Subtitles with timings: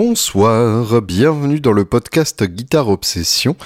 [0.00, 3.56] Bonsoir, bienvenue dans le podcast Guitare Obsession.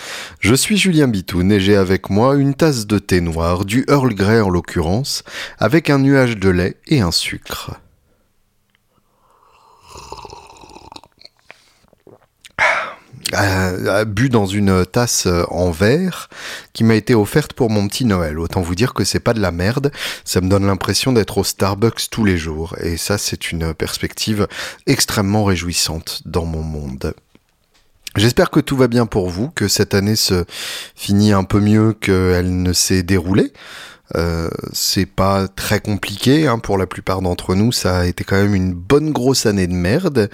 [0.41, 4.15] Je suis Julien Bitoun et j'ai avec moi une tasse de thé noir, du Earl
[4.15, 5.25] Grey en l'occurrence,
[5.59, 7.73] avec un nuage de lait et un sucre.
[14.07, 16.29] Bu dans une tasse euh, en verre
[16.73, 18.39] qui m'a été offerte pour mon petit Noël.
[18.39, 19.91] Autant vous dire que c'est pas de la merde,
[20.25, 24.47] ça me donne l'impression d'être au Starbucks tous les jours et ça c'est une perspective
[24.87, 27.15] extrêmement réjouissante dans mon monde.
[28.17, 30.45] J'espère que tout va bien pour vous, que cette année se
[30.95, 33.53] finit un peu mieux qu'elle ne s'est déroulée.
[34.17, 37.73] Euh, c'est pas très compliqué hein, pour la plupart d'entre nous.
[37.73, 40.31] Ça a été quand même une bonne grosse année de merde.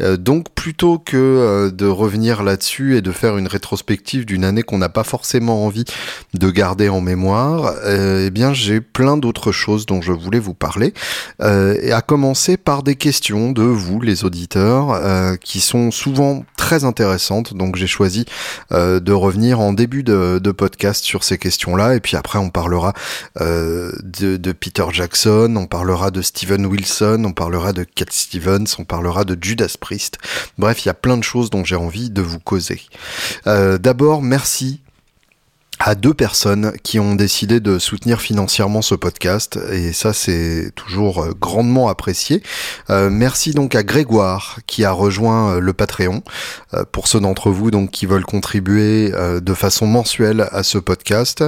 [0.00, 4.62] Euh, donc plutôt que euh, de revenir là-dessus et de faire une rétrospective d'une année
[4.62, 5.84] qu'on n'a pas forcément envie
[6.34, 10.92] de garder en mémoire, eh bien j'ai plein d'autres choses dont je voulais vous parler.
[11.40, 17.54] et à commencer par des questions de vous, les auditeurs, qui sont souvent très intéressantes.
[17.54, 18.24] Donc j'ai choisi
[18.70, 21.94] de revenir en début de podcast sur ces questions-là.
[21.94, 22.92] Et puis après on parlera
[23.40, 28.84] euh, de, Peter Jackson, on parlera de Steven Wilson, on parlera de Cat Stevens, on
[28.84, 30.18] parlera de Judas Priest.
[30.58, 32.82] Bref, il y a plein de choses dont j'ai envie de vous causer.
[33.46, 34.80] Euh, d'abord, merci
[35.80, 41.22] à deux personnes qui ont décidé de soutenir financièrement ce podcast et ça c'est toujours
[41.22, 42.42] euh, grandement apprécié.
[42.90, 46.22] Euh, merci donc à Grégoire qui a rejoint euh, le Patreon.
[46.92, 51.44] pour ceux d'entre vous donc qui veulent contribuer de façon mensuelle à ce podcast,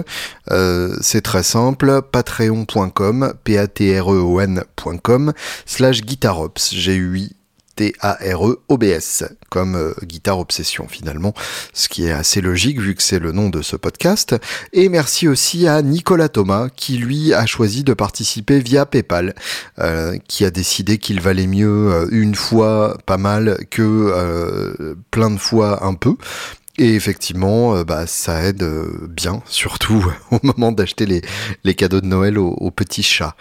[1.01, 5.33] c'est très simple patreon.com p a e
[5.67, 7.42] slash guitarops g u i
[7.77, 11.35] T-A-R-E-O-B-S, comme euh, Guitare Obsession finalement,
[11.73, 14.37] ce qui est assez logique vu que c'est le nom de ce podcast.
[14.73, 19.35] Et merci aussi à Nicolas Thomas qui lui a choisi de participer via PayPal,
[19.79, 25.39] euh, qui a décidé qu'il valait mieux euh, une fois pas mal que plein de
[25.39, 26.17] fois un peu.
[26.79, 31.21] Et effectivement, euh, bah, ça aide euh, bien, surtout au moment d'acheter les,
[31.65, 33.37] les, cadeaux de Noël aux, petits chats.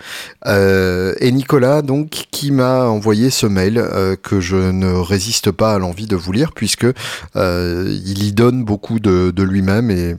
[0.48, 3.82] Euh, et Nicolas, donc, qui m'a envoyé ce mail
[4.22, 6.88] que je ne résiste pas à l'envie de vous lire, puisque
[7.36, 10.16] il y donne beaucoup de, de lui-même et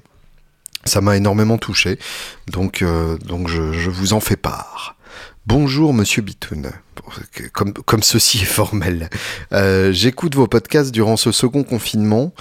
[0.85, 1.99] ça m'a énormément touché.
[2.51, 2.85] Donc,
[3.27, 4.97] donc je, vous en fais part.
[5.47, 6.71] Bonjour Monsieur Bitoun.
[7.53, 9.11] Comme, comme ceci est formel.
[9.91, 12.33] J'écoute vos podcasts durant ce second confinement.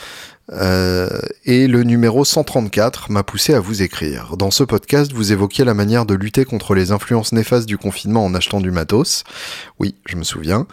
[0.52, 1.10] Euh,
[1.46, 4.36] et le numéro 134 m'a poussé à vous écrire.
[4.38, 8.26] Dans ce podcast, vous évoquiez la manière de lutter contre les influences néfastes du confinement
[8.26, 9.24] en achetant du matos.
[9.80, 10.68] Oui, je me souviens.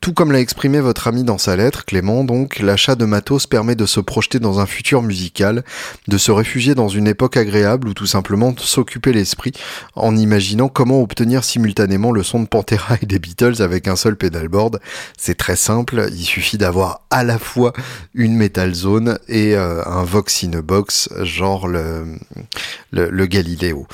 [0.00, 3.74] Tout comme l'a exprimé votre ami dans sa lettre, Clément, donc, l'achat de matos permet
[3.74, 5.62] de se projeter dans un futur musical,
[6.08, 9.52] de se réfugier dans une époque agréable ou tout simplement de s'occuper l'esprit
[9.94, 14.16] en imaginant comment obtenir simultanément le son de Pantera et des Beatles avec un seul
[14.16, 14.80] pedalboard.
[15.18, 17.74] C'est très simple, il suffit d'avoir à la fois
[18.14, 22.16] une Metal Zone et euh, un Vox in a Box, genre le,
[22.90, 23.86] le, Galileo.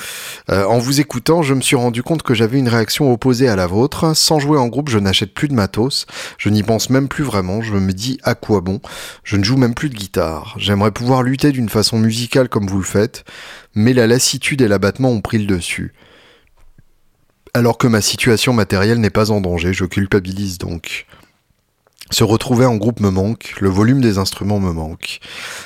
[0.50, 3.56] Euh, en vous écoutant, je me suis rendu compte que j'avais une réaction opposée à
[3.56, 4.14] la vôtre.
[4.14, 5.95] Sans jouer en groupe, je n'achète plus de matos
[6.36, 8.80] je n'y pense même plus vraiment, je me dis à quoi bon.
[9.24, 10.54] Je ne joue même plus de guitare.
[10.58, 13.24] J'aimerais pouvoir lutter d'une façon musicale comme vous le faites,
[13.74, 15.94] mais la lassitude et l'abattement ont pris le dessus.
[17.54, 21.06] Alors que ma situation matérielle n'est pas en danger, je culpabilise donc.
[22.10, 25.18] Se retrouver en groupe me manque, le volume des instruments me manque.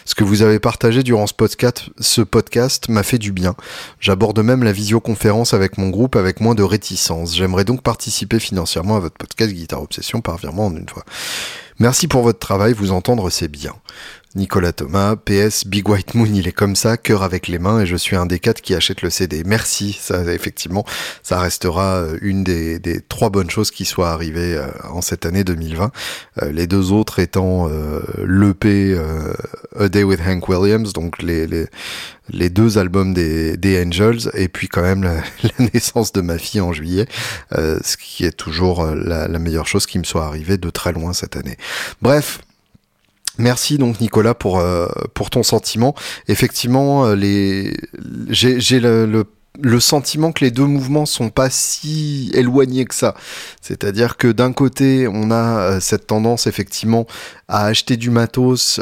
[0.07, 3.55] Ce que vous avez partagé durant ce podcast, ce podcast m'a fait du bien.
[4.01, 7.37] J'aborde même la visioconférence avec mon groupe avec moins de réticence.
[7.37, 11.05] J'aimerais donc participer financièrement à votre podcast Guitare Obsession par virement en une fois.
[11.79, 13.75] Merci pour votre travail, vous entendre c'est bien.
[14.37, 17.87] Nicolas Thomas, PS, Big White Moon, il est comme ça, cœur avec les mains, et
[17.87, 19.43] je suis un des quatre qui achète le CD.
[19.45, 20.85] Merci, ça effectivement,
[21.25, 25.43] ça restera euh, une des, trois bonnes choses qui soient arrivées euh, en cette année
[25.43, 25.91] 2020.
[26.43, 27.69] Euh, les deux autres étant
[28.25, 28.97] l'EP
[29.77, 31.49] A Day with Hank Williams, donc les,
[32.29, 35.23] les, deux albums des, des, Angels, et puis quand même la,
[35.75, 37.07] naissance de ma fille en juillet,
[37.51, 41.37] ce qui est toujours la meilleure chose qui me soit arrivée de très loin cette
[41.37, 41.57] année.
[42.01, 42.41] Bref,
[43.41, 45.95] Merci donc Nicolas pour euh, pour ton sentiment.
[46.29, 47.75] Effectivement, euh, les
[48.29, 49.25] j'ai le,
[49.81, 53.15] sentiment que les deux mouvements sont pas si éloignés que ça.
[53.63, 57.07] C'est-à-dire que d'un côté, on a euh, cette tendance effectivement
[57.49, 58.79] à acheter du matos,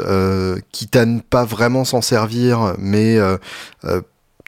[0.73, 3.17] quitte à ne pas vraiment s'en servir, mais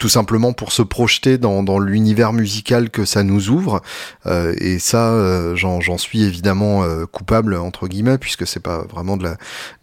[0.02, 3.84] tout simplement pour se projeter dans, dans l'univers musical que ça nous ouvre.
[4.26, 9.16] Euh, et ça, euh, j'en suis évidemment euh, coupable entre guillemets, puisque c'est pas vraiment
[9.16, 9.34] de la,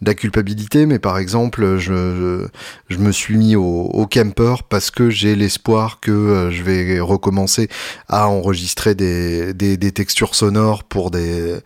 [0.01, 0.85] de la, culpabilité.
[0.85, 2.45] Mais par exemple, je,
[2.89, 7.69] je, me suis mis au, au camper parce que j'ai l'espoir que je vais recommencer
[8.09, 11.59] à enregistrer des, des, des textures sonores pour des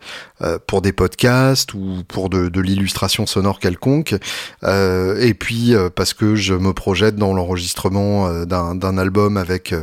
[0.66, 4.14] pour des podcasts ou pour de, de l'illustration sonore quelconque.
[4.62, 9.74] et puis parce que je me projette dans l'enregistrement d'un album avec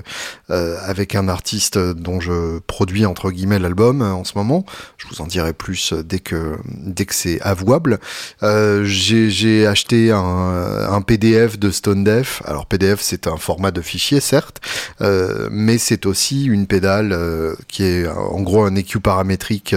[0.52, 4.66] euh, avec un artiste dont je produis entre guillemets l'album en ce moment.
[4.98, 8.00] Je vous en dirai plus dès que dès que c'est avouable.
[8.44, 12.42] Euh, j'ai acheté un, un, PDF de Stone Def.
[12.46, 14.60] Alors PDF c'est un format de fichier certes,
[15.00, 17.18] euh, mais c'est aussi une pédale
[17.70, 19.76] qui est en gros un EQ paramétrique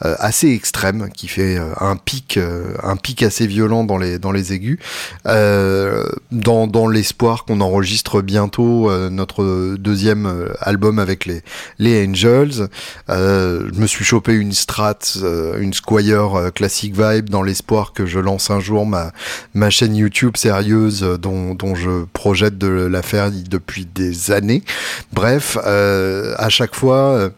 [0.00, 2.38] assez extrême qui fait un pic
[2.82, 4.78] un pic assez violent dans les dans les aigus
[5.24, 11.42] dans dans l'espoir qu'on enregistre bientôt notre deuxième euh, album avec les,
[11.78, 12.68] les Angels.
[13.08, 18.06] Euh, je me suis chopé une Strat, euh, une Squire Classic Vibe dans l'espoir que
[18.06, 19.12] je lance un jour ma,
[19.54, 24.62] ma chaîne YouTube sérieuse dont, dont je projette de la faire depuis des années.
[25.12, 27.30] Bref, à chaque fois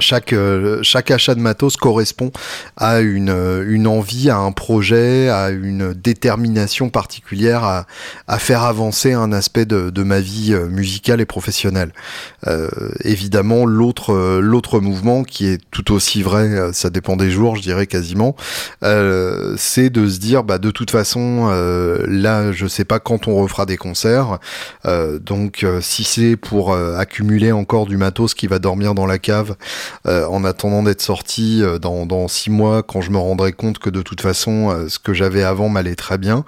[0.00, 2.30] chaque, euh, chaque achat de matos correspond
[2.76, 7.86] à une, euh, une envie, à un projet, à une détermination particulière à,
[8.28, 11.92] à faire avancer un aspect de, de ma vie euh, musicale et professionnelle.
[12.46, 12.68] Euh,
[13.04, 17.86] évidemment, l'autre l'autre mouvement qui est tout aussi vrai, ça dépend des jours, je dirais
[17.86, 18.36] quasiment,
[18.82, 21.46] euh, c'est de se dire, bah de toute façon,
[22.06, 24.38] là, je sais pas quand on refera des concerts,
[25.20, 29.56] donc si c'est pour accumuler encore du matos qui va dormir dans la cave
[30.06, 33.78] euh, en attendant d'être sorti euh, dans, dans six mois, quand je me rendrai compte
[33.78, 36.44] que de toute façon, euh, ce que j'avais avant m'allait très bien,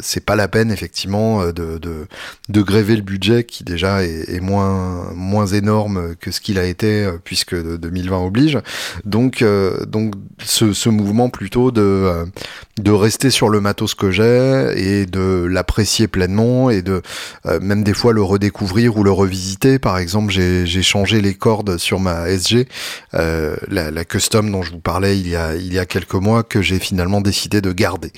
[0.00, 5.12] c'est pas la peine effectivement de, de, gréver le budget qui déjà est, est moins,
[5.14, 8.58] moins énorme que ce qu'il a été puisque 2020 oblige.
[9.04, 9.44] Donc,
[9.86, 12.26] donc ce, ce mouvement plutôt de,
[12.78, 17.02] de rester sur le matos que j'ai et de l'apprécier pleinement et de
[17.60, 19.78] même des fois le redécouvrir ou le revisiter.
[19.78, 22.66] Par exemple, j'ai changé les cordes sur ma SG,
[23.14, 26.42] euh, la, custom dont je vous parlais il y a, il y a quelques mois,
[26.42, 28.12] que j'ai finalement décidé de garder.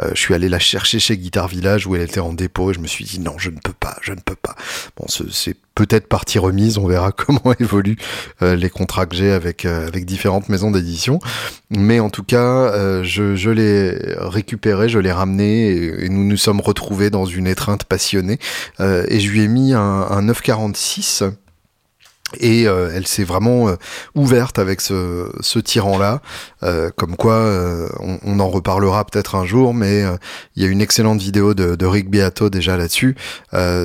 [0.00, 2.74] Euh, je suis allé la chercher chez Guitar Village où elle était en dépôt et
[2.74, 4.54] je me suis dit non, je ne peux pas, je ne peux pas.
[4.96, 7.98] Bon, c'est peut-être partie remise, on verra comment évoluent
[8.42, 11.18] euh, les contrats que j'ai avec, avec différentes maisons d'édition.
[11.70, 15.70] Mais en tout cas, je, je l'ai récupéré, je l'ai ramené
[16.04, 18.38] et, nous nous sommes retrouvés dans une étreinte passionnée.
[18.78, 21.24] et je lui ai mis un, un 946
[22.40, 23.76] et euh, elle s'est vraiment euh,
[24.14, 26.20] ouverte avec ce, ce tyran-là,
[26.62, 27.34] euh, comme quoi
[28.00, 30.02] on, on, en reparlera peut-être un jour, mais
[30.56, 33.16] il y a une excellente vidéo de, de Rick Beato déjà là-dessus,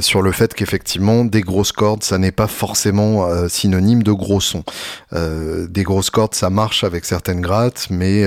[0.02, 4.64] sur le fait qu'effectivement des grosses cordes, ça n'est pas forcément synonyme de gros sons.
[5.12, 8.26] des grosses cordes, ça marche avec certaines grattes, mais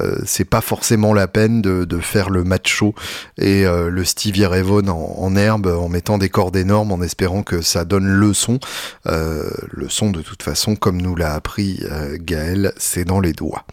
[0.00, 2.94] euh, c'est pas forcément la peine de, de faire le macho
[3.38, 7.60] et euh, le Stevie Ray en, herbe en mettant des cordes énormes en espérant que
[7.60, 8.58] ça donne le son.
[9.06, 11.80] Euh, le son de toute façon, comme nous l'a appris
[12.20, 13.64] Gaël, c'est dans les doigts.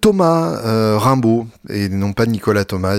[0.00, 2.96] Thomas Rimbaud, et non pas Nicolas Thomas,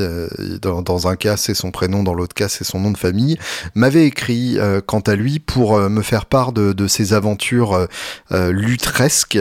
[0.61, 3.37] dans, un cas c'est son prénom, dans l'autre cas c'est son nom de famille,
[3.73, 7.87] m'avait écrit quant à lui pour me faire part de ses aventures
[8.29, 9.39] lutresques.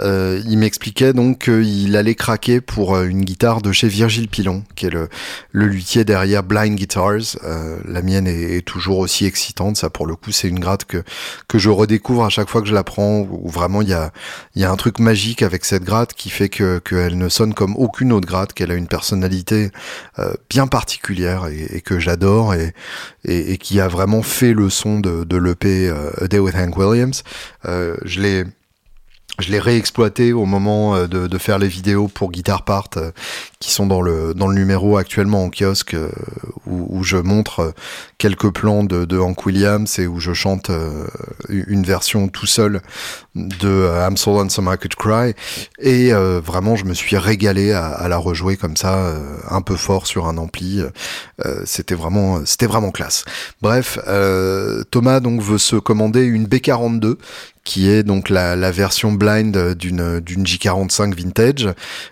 [0.00, 4.90] Il m'expliquait donc qu'il allait craquer pour une guitare de chez Virgile Pilon, qui est
[4.90, 5.08] le,
[5.52, 7.36] le luthier derrière Blind Guitars.
[7.86, 11.02] la mienne est, est, toujours aussi excitante, ça pour le coup c'est une gratte que,
[11.48, 14.12] que je redécouvre à chaque fois que je la prends, où vraiment il y a,
[14.56, 17.76] y a un truc magique avec cette gratte qui fait que qu'elle ne sonne comme
[17.76, 19.70] aucune autre gratte, qu'elle a une personnalité
[20.18, 22.72] euh, bien particulière et, que j'adore et,
[23.24, 26.76] et, qui a vraiment fait le son de, de l'EP euh, A Day with Hank
[26.76, 27.22] Williams.
[27.66, 28.44] Euh, je l'ai
[29.38, 33.10] je l'ai réexploité au moment euh, de, faire les vidéos pour Guitar Part euh,
[33.64, 36.10] qui sont dans le, dans le numéro actuellement en kiosque euh,
[36.66, 37.72] où, je montre
[38.18, 40.70] quelques plans de, Hank Williams et où je chante
[41.48, 42.82] une version tout seul
[43.34, 45.34] de I'm So Lonesome I Could Cry
[45.78, 49.14] et vraiment je me suis régalé à, la rejouer comme ça
[49.50, 50.82] un peu fort sur un ampli
[51.64, 53.24] c'était vraiment c'était vraiment classe
[53.60, 53.98] bref
[54.90, 57.16] Thomas donc veut se commander une B42
[57.64, 61.68] qui est donc la, version blind d'une d'une J45 vintage.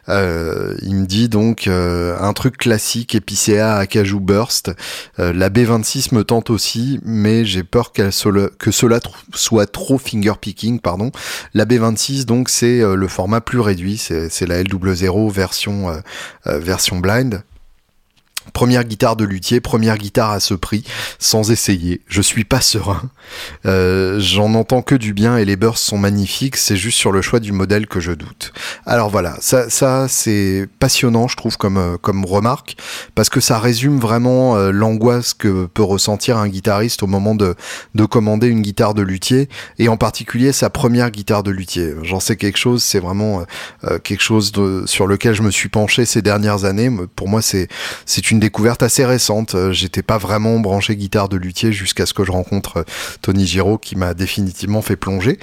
[0.09, 4.73] Euh, il me dit donc euh, un truc classique épicéa à cajou burst.
[5.19, 9.01] Euh, la B26 me tente aussi, mais j'ai peur que cela
[9.35, 11.11] soit trop finger picking, pardon.
[11.55, 16.03] La B26 donc c'est euh, le format plus réduit, c'est la LW0 version
[16.47, 17.43] version blind.
[18.53, 20.85] Première guitare de luthier, première guitare à ce prix,
[21.19, 22.01] sans essayer.
[22.09, 23.03] Je suis pas serein.
[23.67, 26.57] Euh, J'en entends que du bien et les bursts sont magnifiques.
[26.57, 28.53] C'est juste sur le choix du modèle que je doute.
[28.87, 32.77] Alors voilà, ça, ça c'est passionnant, je trouve, comme, euh, comme remarque,
[33.15, 37.55] parce que ça résume vraiment euh, l'angoisse que peut ressentir un guitariste au moment de,
[37.95, 41.95] de commander une guitare de luthier, et en particulier sa première guitare de luthier.
[42.03, 43.45] J'en sais quelque chose, c'est vraiment
[44.05, 44.53] quelque chose
[44.87, 46.91] sur lequel je me suis penché ces dernières années.
[47.17, 47.69] Pour moi, c'est
[48.07, 49.55] c'est découverte assez récente.
[49.55, 52.85] Euh, j'étais pas vraiment branché guitare de luthier jusqu'à ce que je rencontre euh,
[53.21, 55.39] Tony Giraud qui m'a définitivement fait plonger.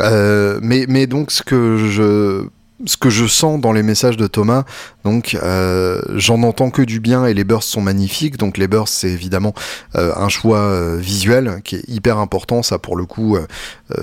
[0.00, 2.46] Euh, mais donc ce que je
[2.84, 4.64] ce que je sens dans les messages de Thomas,
[5.06, 8.38] donc euh, j'en entends que du bien et les bursts sont magnifiques.
[8.38, 9.54] Donc les bursts c'est évidemment
[9.94, 12.64] euh, un choix euh, visuel qui est hyper important.
[12.64, 13.38] Ça pour le coup,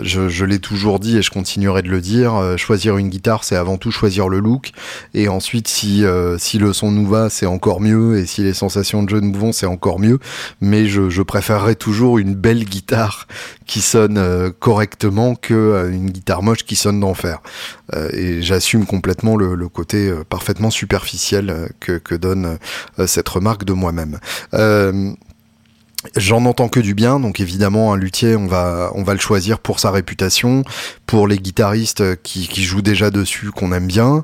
[0.02, 2.56] je, l'ai toujours dit et je continuerai de le dire.
[2.58, 4.72] Choisir une guitare c'est avant tout choisir le look
[5.14, 6.06] et ensuite si
[6.38, 9.38] si le son nous va c'est encore mieux et si les sensations de jeu nous
[9.38, 10.20] vont c'est encore mieux.
[10.62, 13.28] Mais je, préférerais toujours une belle guitare
[13.66, 17.42] qui sonne correctement que une guitare moche qui sonne d'enfer.
[18.86, 22.58] Complètement le, côté parfaitement superficiel que, que donne
[23.08, 24.20] cette remarque de moi-même.
[26.06, 29.20] Euh, J'en entends que du bien, donc évidemment un luthier, on va on va le
[29.20, 30.64] choisir pour sa réputation,
[31.06, 34.24] pour les guitaristes qui, qui jouent déjà dessus qu'on aime bien.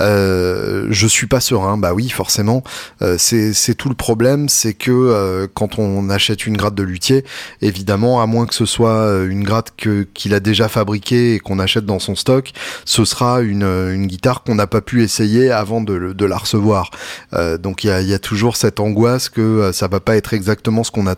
[0.00, 2.62] Euh, je suis pas serein, bah oui forcément.
[3.02, 7.24] Euh, c'est tout le problème, c'est que euh, quand on achète une gratte de luthier,
[7.62, 11.38] évidemment à moins que ce soit euh, une gratte que qu'il a déjà fabriquée et
[11.40, 12.52] qu'on achète dans son stock,
[12.84, 16.90] ce sera une une guitare qu'on n'a pas pu essayer avant de de la recevoir.
[17.32, 20.34] Euh, donc il y a y a toujours cette angoisse que ça va pas être
[20.34, 21.14] exactement ce qu'on a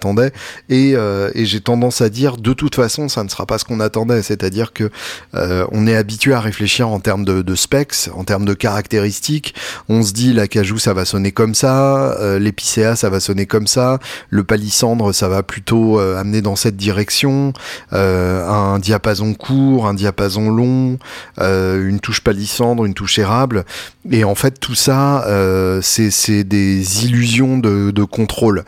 [0.71, 3.81] euh, et j'ai tendance à dire, de toute façon, ça ne sera pas ce qu'on
[3.81, 4.23] attendait.
[4.23, 4.91] C'est-à-dire que
[5.35, 9.55] euh, on est habitué à réfléchir en termes de, specs, en termes de caractéristiques.
[9.89, 13.47] On se dit, la cajou, ça va sonner comme ça, euh, l'épicéa, ça va sonner
[13.47, 13.99] comme ça,
[14.31, 17.53] le palissandre, ça va plutôt amener dans cette direction,
[17.93, 20.99] un diapason court, un diapason long,
[21.39, 23.65] une touche palissandre, une touche érable.
[24.11, 25.25] Et en fait, tout ça,
[25.83, 28.65] c'est des illusions de, de contrôle.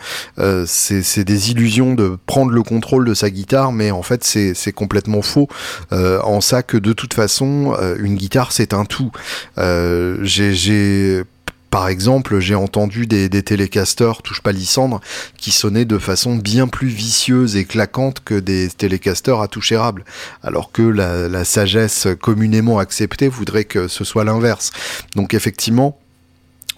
[0.67, 5.23] c'est des illusions de prendre le contrôle de sa guitare, mais en fait c'est complètement
[5.23, 5.49] faux.
[5.93, 9.11] Euh, en ça que de toute façon, euh, une guitare c'est un tout.
[9.59, 11.23] Euh, j'ai
[11.71, 15.01] par exemple, j'ai entendu des, des télécasters touche palissandre
[15.39, 20.05] qui sonnaient de façon bien plus vicieuse et claquante que des télécasters à touche érable,
[20.43, 24.71] alors que la sagesse communément acceptée voudrait que ce soit l'inverse.
[25.17, 25.99] Donc effectivement,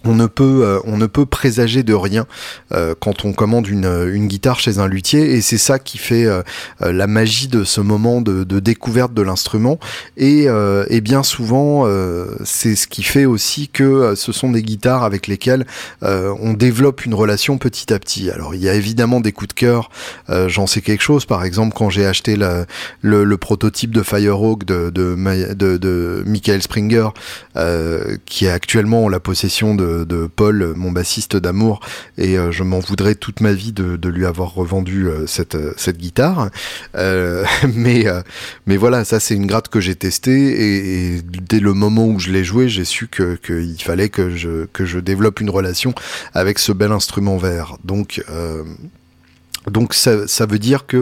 [0.04, 2.26] on ne peut euh, on ne peut présager de rien
[2.72, 6.26] euh, quand on commande une, une guitare chez un luthier et c'est ça qui fait
[6.82, 9.78] euh, la magie de ce moment de, de découverte de l'instrument.
[10.16, 14.62] Et, euh, et bien souvent euh, c'est ce qui fait aussi que ce sont des
[14.62, 15.66] guitares avec lesquelles
[16.02, 18.30] on développe une relation petit à petit.
[18.30, 19.90] Alors il y a évidemment des coups de cœur
[20.28, 21.26] j'en sais quelque chose.
[21.26, 22.66] Par exemple quand j'ai acheté la,
[23.00, 25.16] le, le, prototype de Firehawk de, de,
[25.54, 27.08] de, de Michael Springer
[28.26, 31.80] qui est actuellement en la possession de de, Paul, mon bassiste d'amour,
[32.18, 35.98] et euh, je m'en voudrais toute ma vie de, lui avoir revendu euh, cette, cette
[35.98, 36.50] guitare.
[36.94, 38.22] Euh, mais, euh,
[38.66, 42.30] mais voilà, ça c'est une gratte que j'ai testée, et, dès le moment où je
[42.30, 45.94] l'ai joué, j'ai su que qu'il fallait que je, que je développe une relation
[46.32, 47.76] avec ce bel instrument vert.
[47.84, 48.22] Donc
[49.70, 50.98] donc ça, ça, veut dire que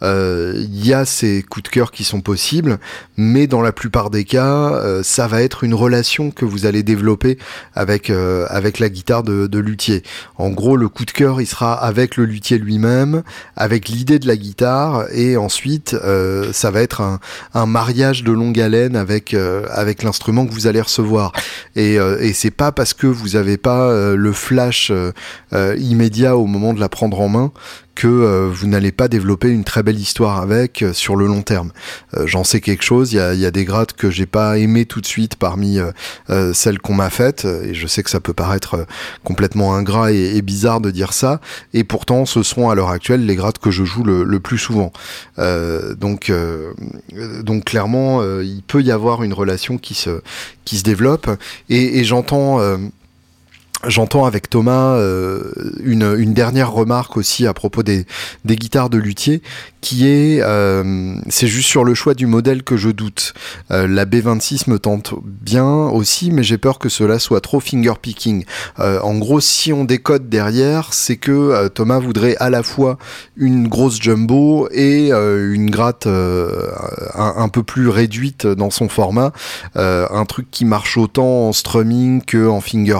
[0.00, 2.78] il euh, y a ces coups de cœur qui sont possibles,
[3.16, 6.82] mais dans la plupart des cas, euh, ça va être une relation que vous allez
[6.82, 7.38] développer
[7.74, 10.02] avec euh, avec la guitare de, de, luthier.
[10.36, 13.22] En gros, le coup de cœur, il sera avec le luthier lui-même,
[13.56, 17.20] avec l'idée de la guitare, et ensuite euh, ça va être un,
[17.54, 21.32] un, mariage de longue haleine avec euh, avec l'instrument que vous allez recevoir.
[21.74, 24.92] Et, et c'est pas parce que vous avez pas le flash
[25.52, 27.52] immédiat au moment de la prendre en main
[27.96, 31.42] que euh, vous n'allez pas développer une très belle histoire avec euh, sur le long
[31.42, 31.72] terme.
[32.14, 35.00] Euh, J'en sais quelque chose, il y a, des grattes que j'ai pas aimé tout
[35.00, 35.78] de suite parmi
[36.52, 38.86] celles qu'on m'a faites, et je sais que ça peut paraître
[39.24, 41.40] complètement ingrat et, bizarre de dire ça,
[41.72, 44.92] et pourtant ce sont à l'heure actuelle les grattes que je joue le, plus souvent.
[45.38, 46.30] donc,
[47.42, 50.20] donc clairement, il peut y avoir une relation qui se,
[50.66, 51.30] qui se développe,
[51.70, 52.60] et j'entends
[53.86, 55.52] J'entends avec Thomas euh,
[55.82, 58.06] une, une, dernière remarque aussi à propos des,
[58.44, 59.42] guitares de luthier,
[59.80, 63.34] qui est, euh, c'est juste sur le choix du modèle que je doute.
[63.70, 67.92] Euh, la B26 me tente bien aussi, mais j'ai peur que cela soit trop finger
[68.02, 68.44] picking.
[68.80, 72.98] Euh, en gros, si on décode derrière, c'est que euh, Thomas voudrait à la fois
[73.36, 79.32] une grosse jumbo et euh, une gratte un, peu plus réduite dans son format,
[79.74, 82.98] un truc qui marche autant en strumming que en finger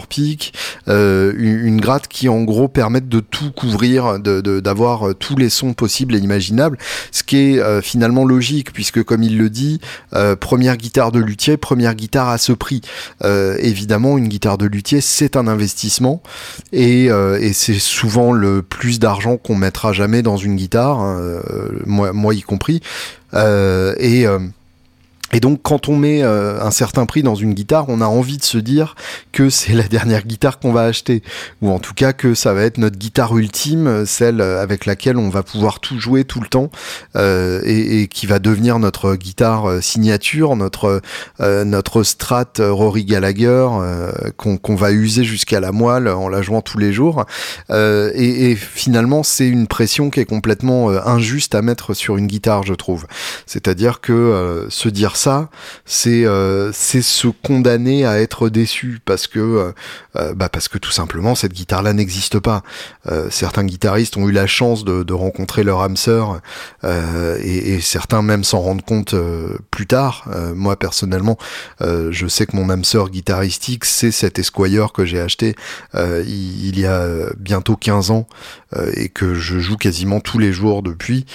[0.85, 0.95] pick
[1.37, 6.15] une, gratte qui en gros permette de tout couvrir, d'avoir de, tous les sons possibles
[6.15, 6.79] et imaginables,
[7.13, 9.81] ce qui est finalement logique puisque comme il le dit,
[10.41, 12.81] première guitare de luthier, première guitare à ce prix.
[13.25, 16.23] évidemment, une guitare de luthier, c'est un investissement
[16.73, 21.41] et, et c'est souvent le plus d'argent qu'on mettra jamais dans une guitare, hein,
[21.85, 22.81] moi, moi y compris.
[23.35, 24.27] et
[25.37, 28.39] et donc quand on met euh, un certain prix dans une guitare, on a envie
[28.39, 28.95] de se dire
[29.33, 31.23] que c'est la dernière guitare qu'on va acheter,
[31.61, 35.29] ou en tout cas que ça va être notre guitare ultime, celle avec laquelle on
[35.29, 36.71] va pouvoir tout jouer tout le temps,
[37.17, 41.03] euh, et, qui va devenir notre guitare euh, signature, notre
[41.41, 43.69] euh, notre Strat Rory Gallagher
[44.37, 47.27] qu'on va user jusqu'à la moelle en la jouant tous les jours.
[47.71, 52.75] Et, finalement, c'est une pression qui est complètement injuste à mettre sur une guitare, je
[52.75, 53.07] trouve.
[53.45, 55.26] C'est-à-dire que se dire ça,
[55.85, 59.73] c'est euh, c'est se condamner à être déçu parce que euh,
[60.17, 62.63] euh, bah parce que tout simplement cette guitare-là n'existe pas.
[63.31, 66.41] certains guitaristes ont eu la chance de, rencontrer leur âme sœur
[66.85, 69.15] et, et, certains même s'en rendent compte
[69.71, 70.29] plus tard.
[70.55, 71.39] moi personnellement,
[71.81, 75.55] je sais que mon âme sœur guitaristique, c'est cet Esquire que j'ai acheté
[75.95, 78.27] il, il, y a bientôt 15 ans
[78.95, 81.27] et que je joue quasiment tous les jours depuis,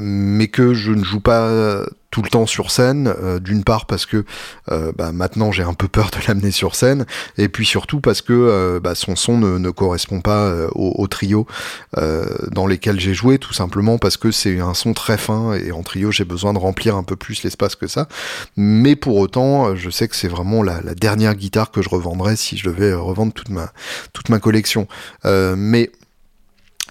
[0.00, 4.04] mais que je ne joue pas tout le temps sur scène, euh, d'une part parce
[4.04, 4.24] que
[4.70, 7.06] euh, bah, maintenant j'ai un peu peur de l'amener sur scène,
[7.38, 11.46] et puis surtout parce que euh, bah, son son ne, ne correspond pas au, trio
[12.50, 15.82] dans lesquels j'ai joué, tout simplement parce que c'est un son très fin, et en
[15.82, 18.08] trio j'ai besoin de remplir un peu plus l'espace que ça,
[18.56, 22.36] mais pour autant je sais que c'est vraiment la, la, dernière guitare que je revendrai
[22.36, 23.72] si je devais revendre toute ma,
[24.12, 24.86] toute ma collection.
[25.24, 25.90] mais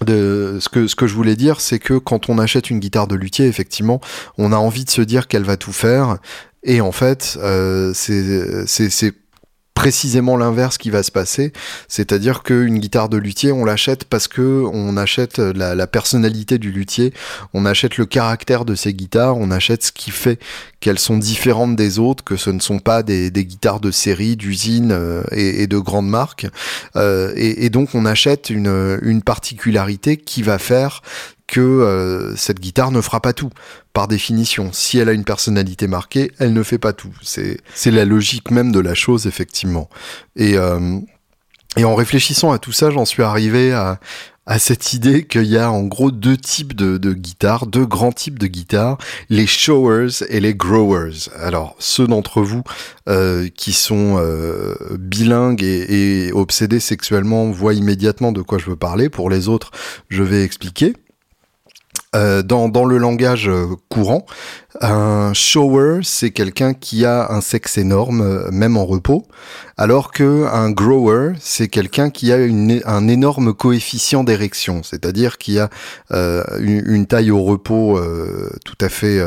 [0.04, 3.06] de ce que ce que je voulais dire, c'est que quand on achète une guitare
[3.06, 4.00] de luthier, effectivement,
[4.38, 6.18] on a envie de se dire qu'elle va tout faire.
[6.62, 9.14] Et en fait, euh, c'est
[9.80, 11.54] précisément l'inverse qui va se passer,
[11.88, 17.14] c'est-à-dire qu'une guitare de luthier, on l'achète parce que on achète la, personnalité du luthier,
[17.54, 20.38] on achète le caractère de ses guitares, on achète ce qui fait
[20.80, 24.92] qu'elles sont différentes des autres, que ce ne sont pas des, guitares de série, d'usine
[24.92, 26.46] euh, et, de grandes marques,
[26.96, 31.00] euh, et, donc on achète une, une particularité qui va faire
[31.50, 33.50] que euh, cette guitare ne fera pas tout,
[33.92, 34.70] par définition.
[34.72, 37.14] Si elle a une personnalité marquée, elle ne fait pas tout.
[37.22, 39.88] C'est, la logique même de la chose, effectivement.
[40.36, 40.98] Et, euh,
[41.76, 44.00] et en réfléchissant à tout ça, j'en suis arrivé à,
[44.50, 48.10] à cette idée qu'il y a en gros deux types de, de, guitares, deux grands
[48.10, 48.98] types de guitares,
[49.28, 51.30] les showers et les growers.
[51.40, 52.64] Alors ceux d'entre vous
[53.08, 59.08] euh, qui sont euh, bilingues et obsédés sexuellement voient immédiatement de quoi je veux parler.
[59.08, 59.70] Pour les autres,
[60.08, 60.94] je vais expliquer.
[62.16, 64.26] Euh, dans, le langage euh, courant,
[64.80, 69.26] un shower, c'est quelqu'un qui a un sexe énorme, euh, même en repos,
[69.76, 75.58] alors que un grower, c'est quelqu'un qui a une, un énorme coefficient d'érection, c'est-à-dire qui
[75.58, 75.70] a
[76.12, 79.20] euh, une, une, taille au repos euh, tout à fait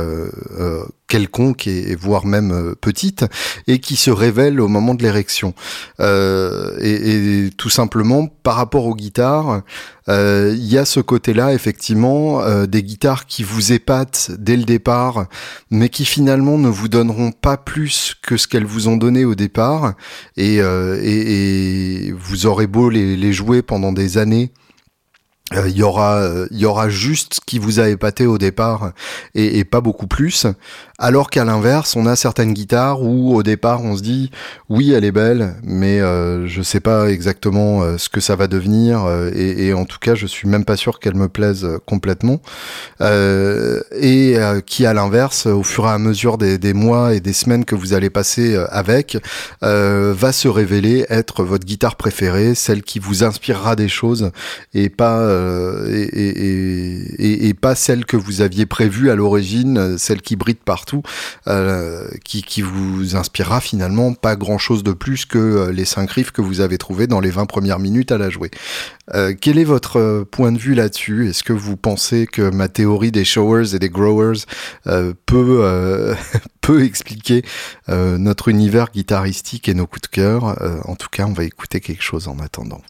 [1.13, 3.23] quelconque et, voire même euh, petite
[3.67, 5.53] et qui se révèle au moment de l'érection.
[5.99, 9.61] Euh, et, et, tout simplement par rapport aux guitares,
[10.09, 14.63] euh, il y a ce côté-là effectivement euh, des guitares qui vous épatent dès le
[14.63, 15.27] départ,
[15.71, 19.35] mais qui finalement ne vous donneront pas plus que ce qu'elles vous ont donné au
[19.35, 19.93] départ.
[20.37, 24.51] Et, euh, vous aurez beau les jouer pendant des années
[25.55, 28.91] euh, il y aura il y aura juste ce qui vous a épaté au départ
[29.35, 30.47] et, pas beaucoup plus
[30.99, 34.31] alors qu'à l'inverse, on a certaines guitares où au départ on se dit
[34.69, 38.47] oui elle est belle, mais euh, je sais pas exactement euh, ce que ça va
[38.47, 41.77] devenir euh, et, en tout cas je suis même pas sûr qu'elle me plaise euh,
[41.85, 42.41] complètement.
[43.01, 47.65] Euh, et qui à l'inverse, au fur et à mesure des, mois et des semaines
[47.65, 49.17] que vous allez passer avec,
[49.61, 54.31] va se révéler être votre guitare préférée, celle qui vous inspirera des choses
[54.73, 55.19] et pas
[55.89, 61.03] et, et, pas celle que vous aviez prévue à l'origine, celle qui brille partout
[61.47, 66.31] euh, qui, vous inspirera finalement pas grand chose de plus que euh, les cinq riffs
[66.31, 68.51] que vous avez trouvés dans les 20 premières minutes à la jouer.
[69.13, 71.29] Euh, quel est votre euh, point de vue là-dessus?
[71.29, 74.45] Est-ce que vous pensez que ma théorie des showers et des growers
[74.87, 76.15] euh, peut,
[76.61, 77.43] peut expliquer
[77.87, 80.57] notre univers guitaristique et nos coups de cœur?
[80.87, 82.81] En tout cas, on va écouter quelque chose en attendant.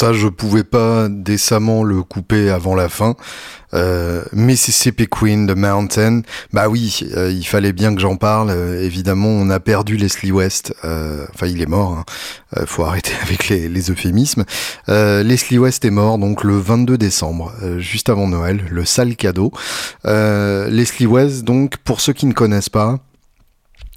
[0.00, 3.16] Ça, je pouvais pas décemment le couper avant la fin.
[3.74, 6.22] Euh, Mississippi Queen de Mountain,
[6.54, 8.48] bah oui, euh, il fallait bien que j'en parle.
[8.48, 10.72] Euh, évidemment, on a perdu Leslie West.
[10.82, 11.98] Enfin, il est mort.
[11.98, 12.64] Hein.
[12.64, 14.46] faut arrêter avec les, les euphémismes.
[14.88, 19.52] Leslie West est mort donc le 22 décembre, juste avant Noël, le sale cadeau.
[20.06, 23.00] Leslie West, donc pour ceux qui ne connaissent pas,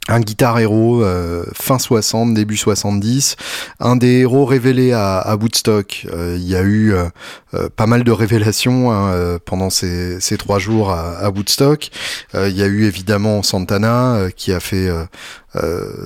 [0.09, 3.37] un guitar héros euh, fin 60, début 70,
[3.79, 6.07] un des héros révélés à, Woodstock.
[6.11, 10.59] Euh, il y a eu euh, pas mal de révélations hein, pendant ces, ces, trois
[10.59, 11.89] jours à, à Woodstock.
[12.33, 14.89] il y a eu évidemment Santana qui a fait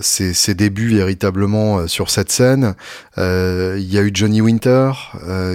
[0.02, 2.76] ses, ses, débuts véritablement sur cette scène.
[3.18, 4.92] il y a eu Johnny Winter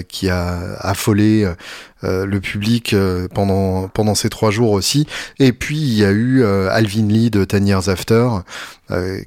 [0.08, 1.46] qui a affolé
[2.04, 5.06] euh, le public euh, pendant pendant ces trois jours aussi.
[5.38, 8.28] Et puis il y a eu euh, Alvin Lee de Ten Years After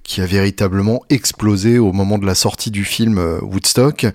[0.04, 4.06] qui a véritablement explosé au moment de la sortie du film Woodstock.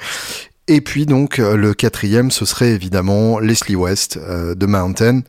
[0.68, 5.22] Et puis donc le quatrième, ce serait évidemment Leslie West de Mountain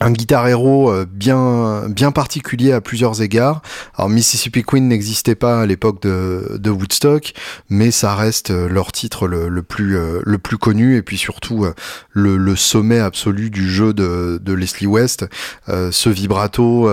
[0.00, 3.62] un guitar héros euh, bien bien particulier à plusieurs égards.
[3.96, 7.34] Alors Mississippi Queen n'existait pas à l'époque de, de, Woodstock,
[7.68, 11.18] mais ça reste euh, leur titre le, le plus euh, le plus connu et puis
[11.18, 11.66] surtout
[12.12, 15.26] le, le, sommet absolu du jeu de, de Leslie West.
[15.66, 16.88] ce vibrato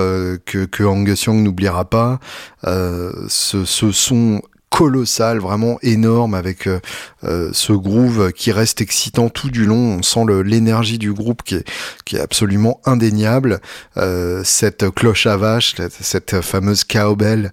[0.45, 2.19] que, que Angus Young n'oubliera pas,
[2.63, 6.79] ce, ce son colossal, vraiment énorme avec euh,
[7.23, 9.97] euh, ce groove qui reste excitant tout du long.
[9.97, 11.67] On sent l'énergie du groupe qui est,
[12.05, 13.59] qui est absolument indéniable.
[13.97, 17.51] Euh, cette cloche à vache, cette fameuse cowbell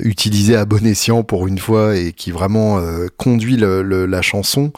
[0.00, 2.80] utilisée à bon escient pour une fois et qui vraiment
[3.16, 4.72] conduit la chanson.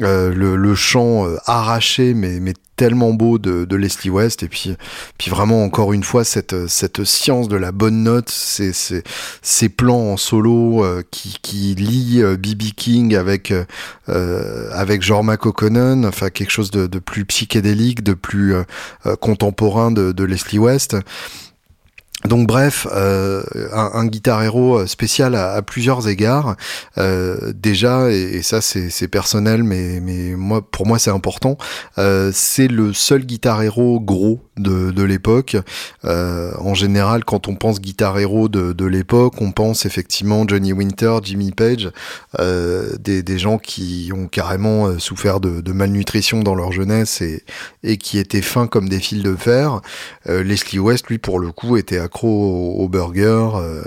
[0.00, 4.42] Le, le, chant arraché mais, mais tellement beau de, de, Leslie West.
[4.42, 4.74] Et puis
[5.18, 10.12] puis vraiment encore une fois cette cette science de la bonne note ces ces, plans
[10.12, 13.52] en solo euh, qui qui lie BB euh, King avec
[14.08, 18.54] euh, avec Jorma enfin quelque chose de, de, plus psychédélique de plus
[19.20, 20.96] contemporain de, de Leslie West
[22.26, 23.42] donc bref, euh,
[23.74, 26.56] un, un, guitar héros euh, spécial à, plusieurs égards.
[26.96, 31.58] Euh, déjà, et, ça c'est personnel, mais, mais moi pour moi c'est important.
[31.98, 35.58] Euh, c'est le seul guitar héros gros de, de l'époque.
[36.06, 40.72] Euh, en général, quand on pense guitar héros de, de l'époque, on pense effectivement Johnny
[40.72, 41.90] Winter, Jimmy Page,
[42.38, 47.44] des, des, gens qui ont carrément souffert de, de, malnutrition dans leur jeunesse et,
[47.82, 49.82] et qui étaient fins comme des fils de fer.
[50.26, 53.82] Leslie West, lui, pour le coup, était à au, burger euh,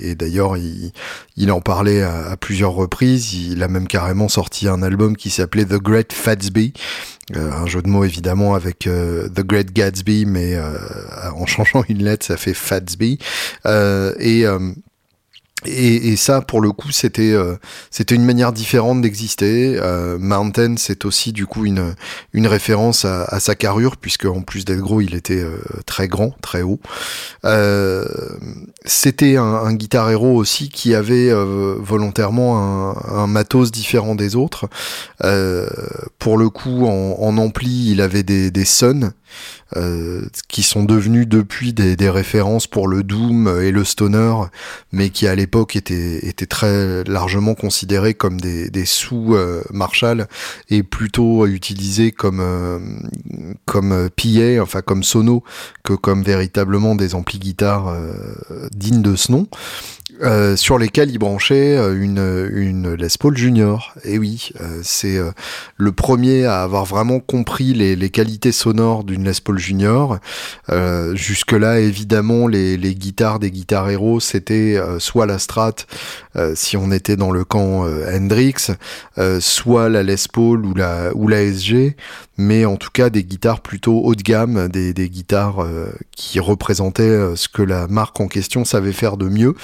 [0.00, 3.34] et, d'ailleurs il, en parlait à, plusieurs reprises.
[3.34, 6.72] Il a même carrément sorti un album qui s'appelait The Great Fatsby.
[7.34, 10.56] Euh, un jeu de mots évidemment avec euh, The Great Gatsby, mais
[11.34, 13.18] en changeant une lettre, ça fait Fatsby.
[13.64, 14.44] et
[15.66, 17.56] et, et, ça, pour le coup, c'était euh,
[18.10, 19.76] une manière différente d'exister.
[19.80, 21.94] Euh, Mountain, c'est aussi du coup une
[22.32, 26.32] une référence à, sa carrure, puisque en plus d'être gros, il était euh, très grand,
[26.40, 26.80] très haut.
[28.84, 34.68] C'était un, un guitar héros aussi qui avait volontairement un, matos différent des autres.
[36.18, 39.12] pour le coup, en, en, ampli, il avait des, des Suns.
[39.76, 44.34] Euh, qui sont devenus depuis des, références pour le doom et le stoner,
[44.92, 50.28] mais qui à l'époque étaient, très largement considérés comme des, sous euh, Marshall
[50.70, 52.78] et plutôt utilisés comme euh,
[53.64, 55.42] comme PA, enfin comme sono,
[55.82, 57.96] que comme véritablement des amplis guitares
[58.70, 59.48] dignes de ce nom.
[60.22, 63.94] Euh, sur lesquels il branchait euh, une, une Les Paul Junior.
[64.04, 65.18] Et oui, euh, c'est
[65.76, 70.18] le premier à avoir vraiment compris les, les qualités sonores d'une Les Paul Junior.
[71.14, 75.74] Jusque-là, évidemment, les, les, guitares des guitares héros, c'était soit la Strat,
[76.54, 78.72] si on était dans le camp Hendrix,
[79.40, 81.96] soit la Les Paul ou la, ou la SG,
[82.36, 85.66] mais en tout cas des guitares plutôt haut de gamme, des, des guitares
[86.12, 89.54] qui représentaient ce que la marque en question savait faire de mieux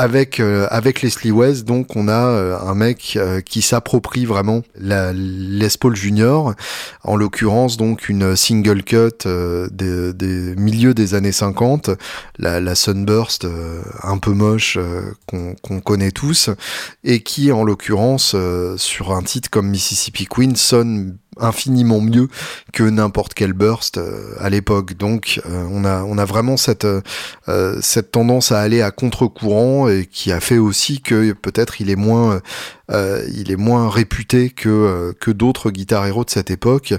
[0.00, 4.62] avec euh, avec Leslie West, donc on a euh, un mec euh, qui s'approprie vraiment
[4.74, 6.54] la Les Paul Junior,
[7.04, 9.28] en l'occurrence donc une single cut
[9.70, 11.90] des, des milieux des années 50,
[12.38, 13.46] la, la Sunburst
[14.02, 14.78] un peu moche
[15.26, 16.50] qu'on connaît tous,
[17.04, 18.34] et qui en l'occurrence
[18.76, 22.28] sur un titre comme Mississippi Queen sonne infiniment mieux
[22.72, 24.94] que n'importe quel burst euh, à l'époque.
[24.94, 29.88] Donc euh, on a on a vraiment cette euh, cette tendance à aller à contre-courant
[29.88, 32.40] et qui a fait aussi que peut-être il est moins
[32.90, 36.94] il est moins réputé que, que d'autres guitares héros de cette époque,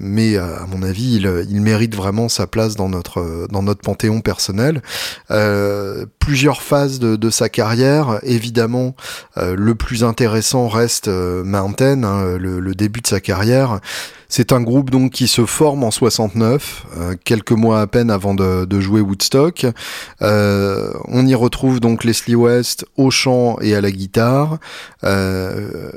[0.00, 4.82] mais à mon avis, il, mérite vraiment sa place dans notre, dans notre panthéon personnel.
[6.18, 8.94] plusieurs phases de, sa carrière, évidemment,
[9.36, 13.80] le plus intéressant reste Mountain, hein, le début de sa carrière.
[14.30, 18.32] C'est un groupe donc qui se forme en 69, euh, quelques mois à peine avant
[18.32, 19.66] de, jouer Woodstock.
[20.22, 24.58] Euh, on y retrouve donc Leslie West au chant et à la guitare,
[25.02, 25.90] euh,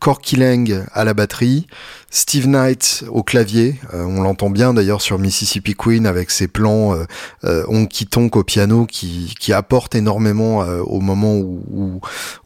[0.00, 1.68] Corky Lang à la batterie,
[2.10, 6.94] Steve Knight au clavier, euh, on l'entend bien d'ailleurs sur Mississippi Queen avec ses plans
[6.94, 7.04] euh,
[7.44, 12.00] euh honky tonk au piano qui, qui apportent énormément euh, au moment où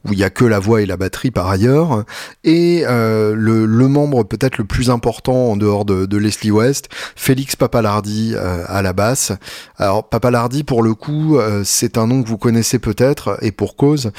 [0.06, 2.04] où il y a que la voix et la batterie par ailleurs.
[2.42, 3.34] Et le,
[3.66, 8.80] le, membre peut-être le plus important en dehors de, de Leslie West, Félix Papalardi à
[8.80, 9.32] la basse.
[9.76, 14.10] Alors Papalardi pour le coup, c'est un nom que vous connaissez peut-être et pour cause,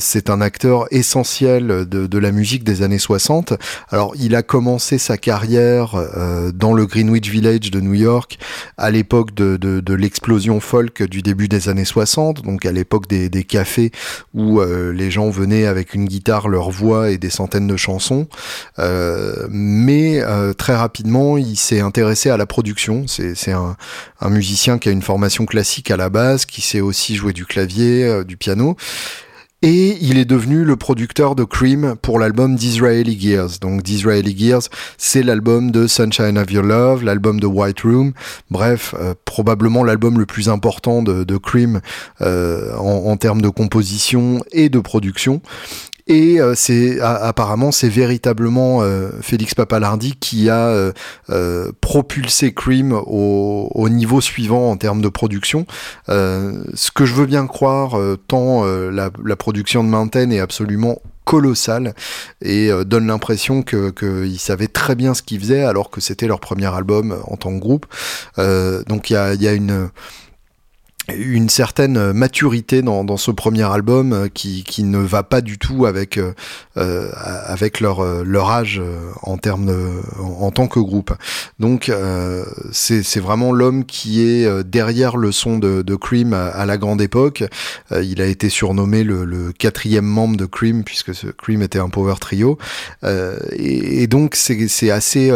[0.00, 3.52] c'est un acteur essentiel de, de la musique des années 60.
[3.90, 8.38] Alors il a commencé sa carrière euh, dans le Greenwich Village de New York
[8.76, 13.28] à l'époque de, de, l'explosion folk du début des années 60, donc à l'époque des,
[13.28, 13.90] des, cafés
[14.34, 18.28] où euh, les gens venaient avec une guitare, leur voix et des centaines de chansons.
[18.78, 20.22] Euh, mais
[20.56, 23.06] très rapidement, il s'est intéressé à la production.
[23.06, 23.76] C'est un,
[24.20, 27.46] un musicien qui a une formation classique à la base, qui sait aussi jouer du
[27.46, 28.76] clavier, du piano.
[29.62, 33.58] Et il est devenu le producteur de Cream pour l'album Disraeli Gears.
[33.60, 34.62] Donc Disraeli Gears,
[34.96, 38.14] c'est l'album de Sunshine of Your Love, l'album de White Room.
[38.50, 41.82] Bref, euh, probablement l'album le plus important de, Cream
[42.22, 45.42] euh, en, termes de composition et de production.
[46.10, 50.92] Et euh, c'est apparemment c'est véritablement euh, Félix Papalardi qui a
[51.30, 55.66] euh, propulsé Cream au, niveau suivant en termes de production.
[56.08, 57.96] ce que je veux bien croire,
[58.26, 61.94] tant la, production de Mountain est absolument colossale
[62.42, 66.40] et donne l'impression que qu'ils savaient très bien ce qu'ils faisaient alors que c'était leur
[66.40, 67.86] premier album en tant que groupe.
[68.36, 69.90] donc il y a, y a une
[71.08, 75.58] une certaine maturité dans, dans, ce premier album euh, qui, qui, ne va pas du
[75.58, 76.32] tout avec euh,
[76.76, 77.10] euh
[77.46, 79.88] avec leur leur âge euh, en termes de,
[80.20, 81.12] en, tant que groupe.
[81.58, 86.76] Donc euh, c'est vraiment l'homme qui est derrière le son de, de Cream à, la
[86.76, 87.44] grande époque.
[87.90, 92.14] il a été surnommé le, le, quatrième membre de Cream puisque Cream était un power
[92.20, 92.58] trio.
[93.04, 95.32] Et, et, donc c'est assez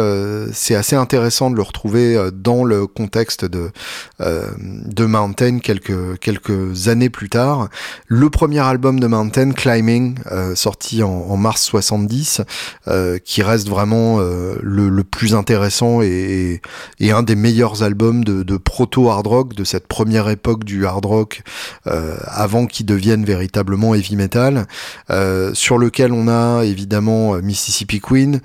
[0.53, 3.71] c'est assez intéressant de le retrouver dans le contexte de
[4.19, 7.69] de Mountain quelques, quelques années plus tard.
[8.07, 12.41] Le premier album de Mountain, Climbing, euh, sorti en, mars 70,
[12.87, 16.61] euh, qui reste vraiment euh, le, plus intéressant et,
[17.01, 21.43] un des meilleurs albums de, proto-hard rock, de cette première époque du hard rock,
[21.85, 24.67] avant qu'il devienne véritablement heavy metal,
[25.53, 28.41] sur lequel on a évidemment Mississippi Queen,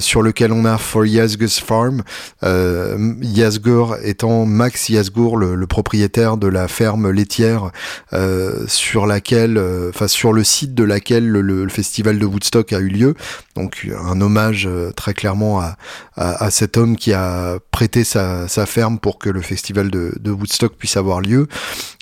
[0.00, 2.02] sur lequel on a For Yazgur's Farm,
[2.42, 7.70] Yazgur étant Max Yazgur, le, le propriétaire de la ferme laitière
[8.12, 12.78] euh, sur laquelle, euh, enfin sur le site de laquelle le, festival de Woodstock a
[12.78, 13.14] eu lieu.
[13.56, 15.76] Donc un hommage euh, très clairement à,
[16.16, 20.76] à, cet homme qui a prêté sa, ferme pour que le festival de, de Woodstock
[20.76, 21.48] puisse avoir lieu.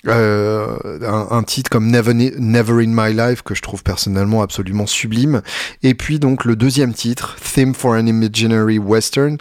[0.05, 5.41] Un, titre comme Never, Never in My Life que je trouve personnellement absolument sublime.
[5.81, 9.37] Et puis donc le deuxième titre, Theme for an Imaginary Western,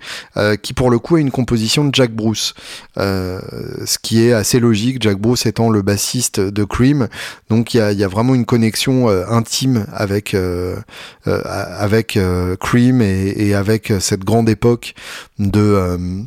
[0.63, 2.55] qui pour le coup est une composition de Jack Bruce,
[2.97, 4.92] ce qui est assez logique.
[5.01, 7.09] Jack Bruce étant le bassiste de Cream,
[7.49, 10.77] donc il y a, vraiment une connexion euh, intime avec euh,
[11.25, 12.19] avec
[12.61, 14.95] Cream et, avec cette grande époque
[15.39, 16.25] de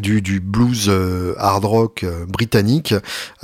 [0.00, 2.94] du, du, blues euh, hard rock euh, britannique.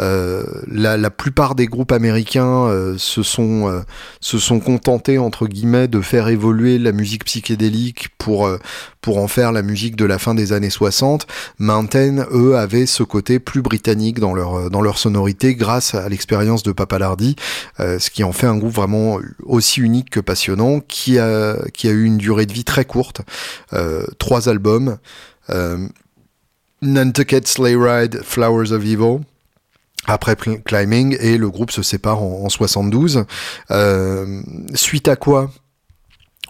[0.00, 3.82] Euh, la, la, plupart des groupes américains euh, se sont
[4.20, 8.48] se sont contentés entre guillemets de faire évoluer la musique psychédélique pour
[9.00, 11.26] pour en faire la musique de la fin des années 60.
[11.58, 16.62] Mountain, eux, avaient ce côté plus britannique dans leur dans leur sonorité grâce à l'expérience
[16.62, 17.37] de Papalardi,
[17.78, 21.92] ce qui en fait un groupe vraiment aussi unique que passionnant, qui a qui a
[21.92, 23.22] eu une durée de vie très courte,
[24.18, 24.98] trois albums.
[26.83, 29.21] Nantucket Sleigh Ride, Flowers of Evil
[30.07, 33.25] après Climbing et le groupe se sépare en, 72.
[33.71, 34.43] Euh,
[34.75, 35.51] suite à quoi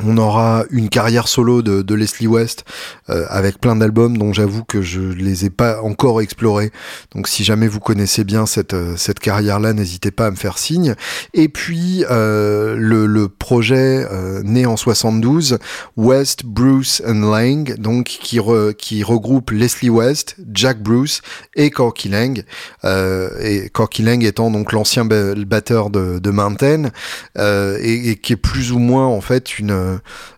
[0.04, 2.64] On aura une carrière solo de, Leslie West
[3.10, 6.70] euh, avec plein d'albums dont j'avoue que je les ai pas encore explorés.
[7.14, 10.58] Donc si jamais vous connaissez bien cette, euh, cette carrière-là, n'hésitez pas à me faire
[10.58, 10.94] signe.
[11.34, 14.06] Et puis euh, le, le, projet
[14.44, 15.58] né en 72,
[15.96, 18.40] West, Bruce and Lang, donc qui,
[18.78, 21.22] qui regroupe Leslie West, Jack Bruce
[21.56, 22.42] et Corky Lang.
[22.84, 26.90] et Corky Lang étant donc l'ancien batteur de, de Mountain
[27.36, 29.87] et, et qui est plus ou moins en fait une euh,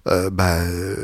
[0.06, 0.58] bah,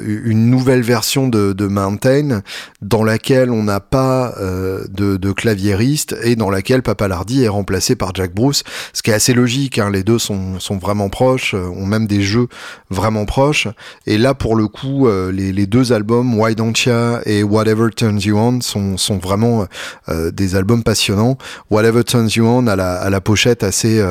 [0.04, 2.42] une nouvelle version de, Mountain
[2.80, 7.96] dans laquelle on n'a pas euh, de, de, claviériste et dans laquelle Papalardi est remplacé
[7.96, 9.78] par Jack Bruce, ce qui est assez logique.
[9.78, 12.48] Hein, les deux sont, sont vraiment proches, euh, ont même des jeux
[12.90, 13.68] vraiment proches.
[14.06, 18.38] Et là, pour le coup, les, deux albums, Why Don't Ya et Whatever Turns You
[18.38, 19.66] On, sont, sont vraiment
[20.08, 21.36] des albums passionnants.
[21.70, 24.02] Whatever Turns You On a la, pochette assez,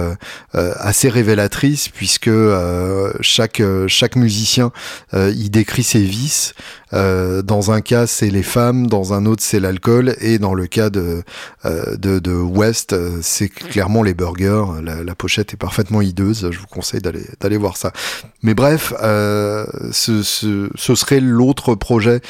[0.54, 2.32] assez révélatrice puisque
[3.22, 4.72] chaque, chaque musicien,
[5.14, 6.56] euh, il décrit ses vices.
[6.94, 10.66] Euh, dans un cas, c'est les femmes, dans un autre, c'est l'alcool, et dans le
[10.66, 11.24] cas de,
[11.66, 14.66] euh, de, West, c'est clairement les burgers.
[14.82, 16.50] La, pochette est parfaitement hideuse.
[16.52, 17.92] Je vous conseille d'aller d'aller voir ça.
[18.42, 22.22] Mais bref, ce, ce, ce, serait l'autre projet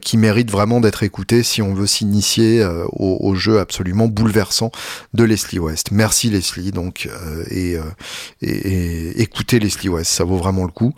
[0.00, 4.70] qui mérite vraiment d'être écouté si on veut s'initier au, jeu absolument bouleversant
[5.12, 5.90] de Leslie West.
[5.92, 7.08] Merci Leslie, donc,
[7.50, 7.76] et,
[8.42, 10.94] et écoutez Leslie West, ça vaut vraiment le coup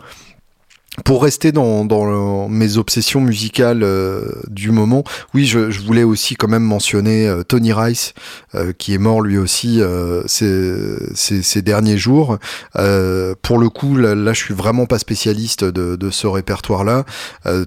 [1.05, 6.35] pour rester dans, dans mes obsessions musicales euh, du moment, oui, je, je, voulais aussi
[6.35, 8.13] quand même mentionner euh, Tony Rice,
[8.55, 9.79] euh, qui est mort lui aussi
[10.25, 12.37] ces, ces, ces, derniers jours.
[12.73, 17.05] pour le coup, là, je suis vraiment pas spécialiste de, de ce répertoire-là.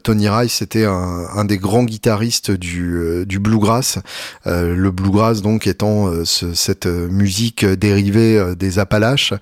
[0.03, 3.99] Tony Rice c'était un, un, des grands guitaristes du, du bluegrass.
[4.47, 9.35] le bluegrass donc étant ce, cette musique dérivée des Appalaches,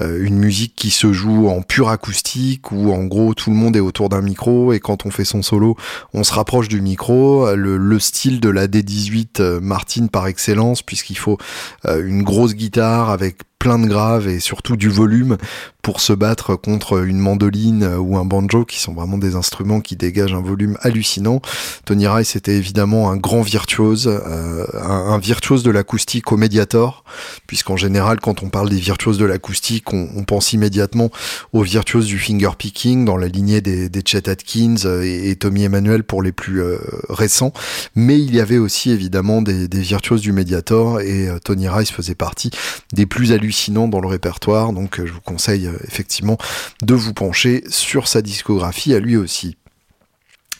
[0.00, 3.80] une musique qui se joue en pure acoustique ou en gros tout le monde est
[3.80, 5.76] autour d'un micro et quand on fait son solo,
[6.12, 7.54] on se rapproche du micro.
[7.54, 11.38] Le, le style de la D18 euh, Martin par excellence, puisqu'il faut
[11.86, 15.38] euh, une grosse guitare avec plein de graves et surtout du volume
[15.84, 19.96] pour se battre contre une mandoline ou un banjo qui sont vraiment des instruments qui
[19.96, 21.42] dégagent un volume hallucinant.
[21.84, 27.04] Tony Rice était évidemment un grand virtuose, euh, un, virtuose de l'acoustique au Mediator,
[27.46, 31.10] puisqu'en général quand on parle des virtuoses de l'acoustique, on, pense immédiatement
[31.52, 36.22] aux virtuoses du finger picking dans la lignée des, Chet Atkins et, Tommy Emmanuel pour
[36.22, 36.78] les plus euh,
[37.10, 37.52] récents,
[37.94, 42.14] mais il y avait aussi évidemment des, virtuoses du Mediator et euh, Tony Rice faisait
[42.14, 42.50] partie
[42.94, 46.38] des plus hallucinants dans le répertoire, donc euh, je vous conseille euh, effectivement
[46.82, 49.56] de vous pencher sur sa discographie à lui aussi.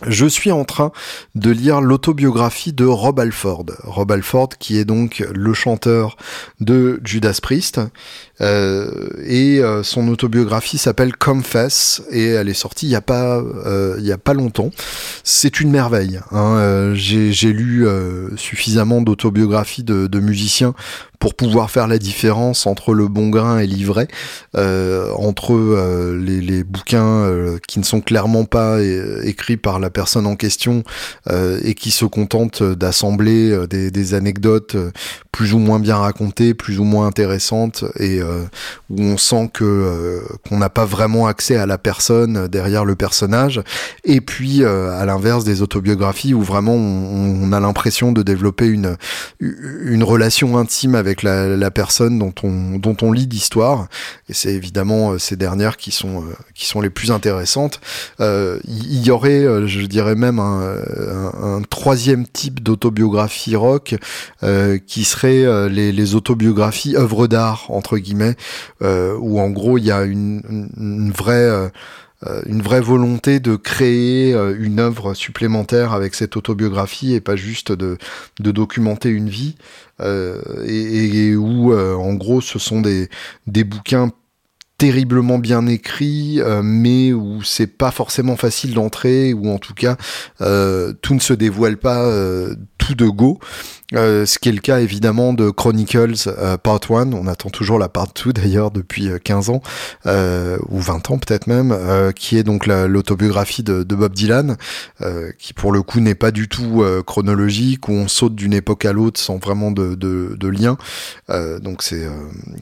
[0.07, 0.91] Je suis en train
[1.35, 3.67] de lire l'autobiographie de Rob Alford.
[3.85, 6.17] Rob Alford qui est donc le chanteur
[6.61, 7.81] de Judas Priest.
[8.41, 14.19] Euh, et son autobiographie s'appelle Confess et elle est sortie il y a pas a
[14.19, 14.71] pas longtemps.
[15.23, 16.21] C'est une merveille.
[16.33, 16.93] Hein.
[16.95, 17.87] J'ai lu
[18.37, 20.75] suffisamment d'autobiographies de, de musiciens
[21.19, 24.09] pour pouvoir faire la différence entre le bon grain et l'ivraie,
[24.57, 28.79] euh, entre euh, les, bouquins euh, qui ne sont clairement pas
[29.23, 30.83] écrits par la personne en question
[31.31, 34.77] et qui se contentent d'assembler des, anecdotes
[35.35, 40.59] plus ou moins bien racontées, plus ou moins intéressantes et où on sent que qu'on
[40.59, 43.61] n'a pas vraiment accès à la personne derrière le personnage.
[44.05, 48.97] Et puis à l'inverse des autobiographies où vraiment on, a l'impression de développer une
[49.41, 53.89] une relation intime avec la, personne dont on, dont on lit l'histoire.
[54.29, 57.81] Et c'est évidemment euh, ces dernières qui sont, euh, qui sont les plus intéressantes.
[58.21, 60.77] Euh, il y aurait, je dirais même, un,
[61.43, 63.97] un, troisième type d'autobiographie rock
[64.87, 68.37] qui serait les, les autobiographies œuvres d'art, entre guillemets,
[68.81, 71.71] où en gros il y a une, vraie
[72.27, 77.37] euh, une vraie volonté de créer euh, une œuvre supplémentaire avec cette autobiographie et pas
[77.37, 77.99] juste de,
[78.39, 79.57] documenter une vie
[80.01, 83.09] euh, et, et, où en gros ce sont des,
[83.47, 84.11] des bouquins
[84.79, 89.97] terriblement bien écrits mais où c'est pas forcément facile d'entrer, ou en tout cas
[90.39, 92.11] tout ne se dévoile pas
[92.93, 93.39] de go.
[93.95, 97.13] Euh, ce qui est le cas évidemment de Chronicles euh, Part 1.
[97.13, 101.47] On attend toujours la Part 2 d'ailleurs depuis 15 euh, ans, ou 20 ans peut-être
[101.47, 101.77] même,
[102.15, 104.57] qui est donc l'autobiographie de, Bob Dylan,
[105.39, 108.93] qui pour le coup n'est pas du tout chronologique, où on saute d'une époque à
[108.93, 110.77] l'autre sans vraiment de, lien.
[111.61, 112.09] donc c'est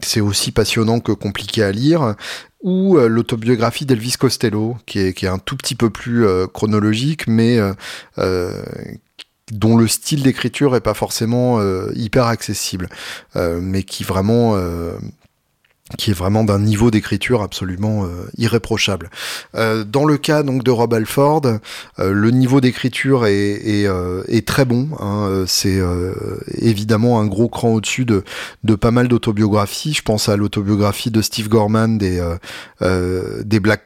[0.01, 2.15] c'est aussi passionnant que compliqué à lire
[2.63, 7.59] ou l'autobiographie d'Elvis Costello, qui est, qui est un tout petit peu plus chronologique, mais
[8.19, 8.63] euh,
[9.51, 12.89] dont le style d'écriture est pas forcément euh, hyper accessible,
[13.37, 14.93] euh, mais qui vraiment euh,
[15.99, 18.07] qui est vraiment d'un niveau d'écriture absolument
[18.39, 19.11] irréprochable.
[19.53, 21.43] Dans le cas donc de Rob Alford,
[21.99, 24.89] le niveau d'écriture est, très bon.
[25.01, 25.83] Hein, c'est
[26.55, 29.93] évidemment un gros cran au-dessus de, pas mal d'autobiographies.
[29.93, 32.27] Je pense à l'autobiographie de Steve Gorman des,
[32.81, 33.85] des Black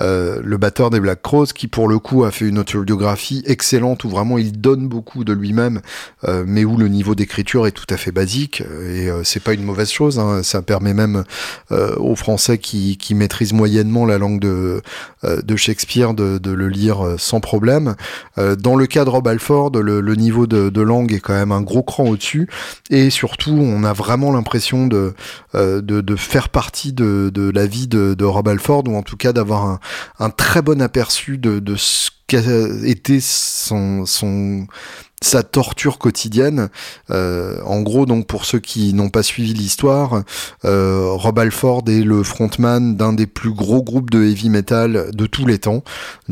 [0.00, 4.04] Crowes, le batteur des Black Crowes, qui pour le coup a fait une autobiographie excellente
[4.04, 5.80] où vraiment il donne beaucoup de lui-même,
[6.46, 8.62] mais où le niveau d'écriture est tout à fait basique.
[8.88, 10.18] Et c'est pas une mauvaise chose.
[10.18, 11.24] Hein, ça permet même
[11.72, 14.82] euh, aux Français qui, maîtrisent moyennement la langue de,
[15.24, 17.94] euh, de Shakespeare de, le lire euh, sans problème.
[18.36, 21.82] dans le cas de Rob Alford, le, niveau de, langue est quand même un gros
[21.82, 22.48] cran au-dessus.
[22.90, 25.14] Et surtout, on a vraiment l'impression de,
[25.54, 29.80] de, faire partie de, la vie de, Rob Alford, ou en tout cas d'avoir un,
[30.30, 32.40] très bon aperçu de, ce qu'a
[32.84, 34.66] été son, son
[35.22, 36.70] sa torture quotidienne.
[37.10, 40.22] Euh, en gros, donc pour ceux qui n'ont pas suivi l'histoire,
[40.64, 45.26] euh, Rob Alford est le frontman d'un des plus gros groupes de heavy metal de
[45.26, 45.84] tous les temps.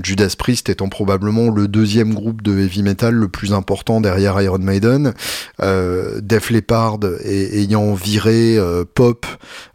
[0.03, 4.59] Judas Priest étant probablement le deuxième groupe de heavy metal le plus important derrière Iron
[4.59, 5.13] Maiden.
[5.61, 9.27] Euh, Def Leppard ayant viré euh, pop,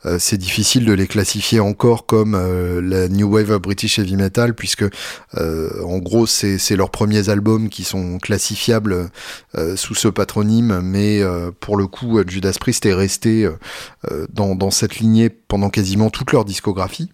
[0.06, 2.34] euh, c'est difficile de les classifier encore comme
[2.82, 4.86] la new wave of British heavy metal puisque
[5.36, 9.03] en gros c'est leurs premiers albums qui sont classifiables euh,
[9.76, 13.50] sous ce patronyme, mais euh, pour le coup, Judas Priest est resté
[14.12, 17.10] euh, dans, cette lignée pendant quasiment toute leur discographie.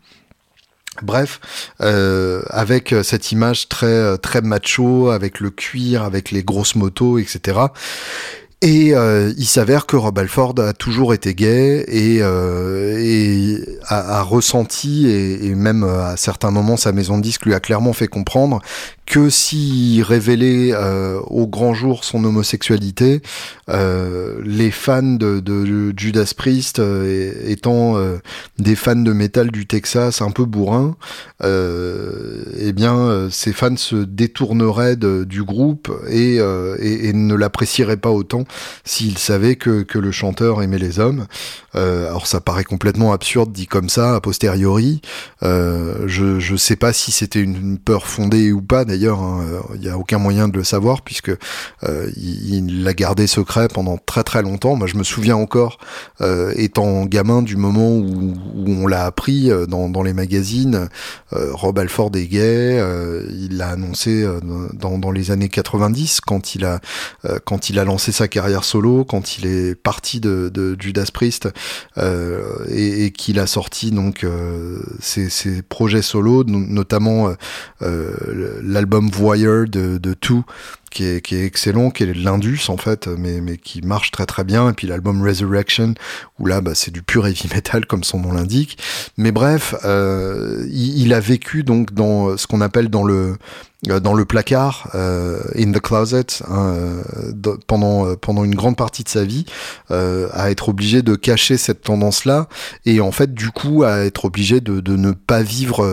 [1.01, 1.39] Bref,
[1.79, 7.57] avec cette image très très macho, avec le cuir, avec les grosses motos, etc.
[8.61, 15.55] Et il s'avère que Rob Alford a toujours été gay et, a, ressenti, et, et,
[15.55, 18.61] même à certains moments sa maison de disque lui a clairement fait comprendre
[19.09, 23.21] que s'il révélait euh, au grand jour son homosexualité,
[23.69, 28.17] euh, les fans de, de Judas Priest euh, étant euh,
[28.59, 30.95] des fans de métal du Texas un peu bourrins,
[31.41, 38.11] eh bien ces fans se détourneraient de, du groupe et, et, et ne l'apprécieraient pas
[38.11, 38.43] autant
[38.83, 41.25] s'ils savaient que, que le chanteur aimait les hommes.
[41.73, 45.01] alors ça paraît complètement absurde dit comme ça a posteriori.
[45.41, 49.43] je je sais pas si c'était une peur fondée ou pas d'ailleurs, hein,
[49.75, 51.31] il n'y a aucun moyen de le savoir puisque
[51.83, 54.75] euh, il l'a gardé secret pendant très très longtemps.
[54.75, 55.77] Moi, je me souviens encore,
[56.21, 58.35] euh, étant gamin, du moment où,
[58.67, 60.87] on l'a appris euh, dans, les magazines.
[61.31, 62.81] Rob Alford est gay.
[63.29, 64.25] il l'a annoncé
[64.73, 66.79] dans, les années 90 quand il a
[67.45, 71.49] quand il a lancé sa carrière solo, quand il est parti de, Judas Priest
[71.97, 74.25] et, qu'il a sorti donc
[75.01, 77.33] ses, ses, projets solo, notamment
[77.81, 80.15] l'album l'album Voyeur de, de
[80.89, 84.25] qui est, qui est excellent, qui est l'Indus en fait, mais, mais qui marche très
[84.25, 84.67] très bien.
[84.67, 85.93] Et puis l'album Resurrection,
[86.39, 88.79] où là bah, c'est du pur heavy metal comme son nom l'indique.
[89.15, 93.37] Mais bref, euh, il, a vécu donc dans ce qu'on appelle dans le
[93.83, 96.73] dans le placard, euh, in the closet, hein,
[97.17, 99.45] euh, pendant pendant une grande partie de sa vie,
[99.89, 102.49] à être obligé de cacher cette tendance-là,
[102.85, 105.85] et en fait du coup à être obligé de, de ne pas vivre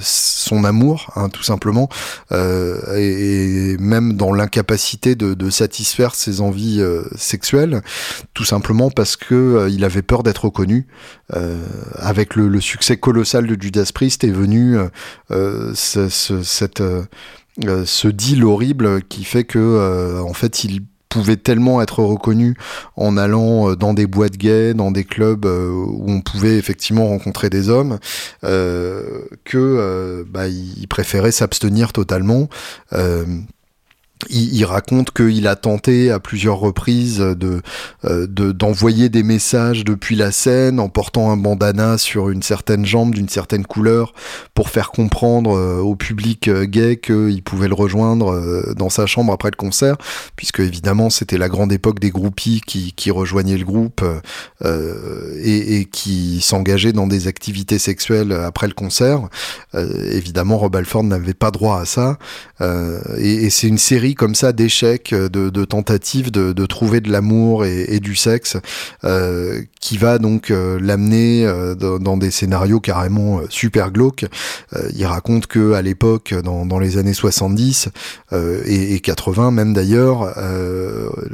[0.00, 1.88] son amour, hein, tout simplement,
[2.32, 6.82] et, et, même dans l'incapacité de, de, satisfaire ses envies
[7.16, 7.82] sexuelles,
[8.34, 10.86] tout simplement parce que il avait peur d'être reconnu.
[11.96, 14.78] avec le, le, succès colossal de Judas Priest est venu
[15.30, 17.04] ce, ce, cette euh,
[17.84, 22.56] ce deal horrible qui fait que euh, en fait il pouvait tellement être reconnu
[22.94, 27.50] en allant euh, dans des boîtes gays, dans des clubs où on pouvait effectivement rencontrer
[27.50, 27.98] des hommes,
[28.42, 32.48] que bah, il préférait s'abstenir totalement
[34.28, 37.62] il, raconte qu'il a tenté à plusieurs reprises de
[38.04, 43.14] euh, d'envoyer des messages depuis la scène en portant un bandana sur une certaine jambe
[43.14, 44.12] d'une certaine couleur
[44.54, 49.32] pour faire comprendre euh, au public euh, gay qu'il pouvait le rejoindre dans sa chambre
[49.32, 49.96] après le concert,
[50.36, 54.04] puisque évidemment c'était la grande époque des groupies qui, qui rejoignaient le groupe
[54.64, 59.28] et, qui s'engageaient dans des activités sexuelles après le concert.
[59.74, 62.18] évidemment, Rob Alford n'avait pas droit à ça,
[63.18, 68.00] et c'est une série comme ça d'échecs, euh, de, tentatives de, trouver de l'amour et,
[68.00, 68.56] du sexe,
[69.04, 71.46] euh, qui va donc euh, l'amener
[71.78, 74.26] dans, des scénarios carrément super glauques.
[74.94, 77.88] il raconte que à l'époque, dans, les années 70
[78.66, 80.34] et, 80 même d'ailleurs,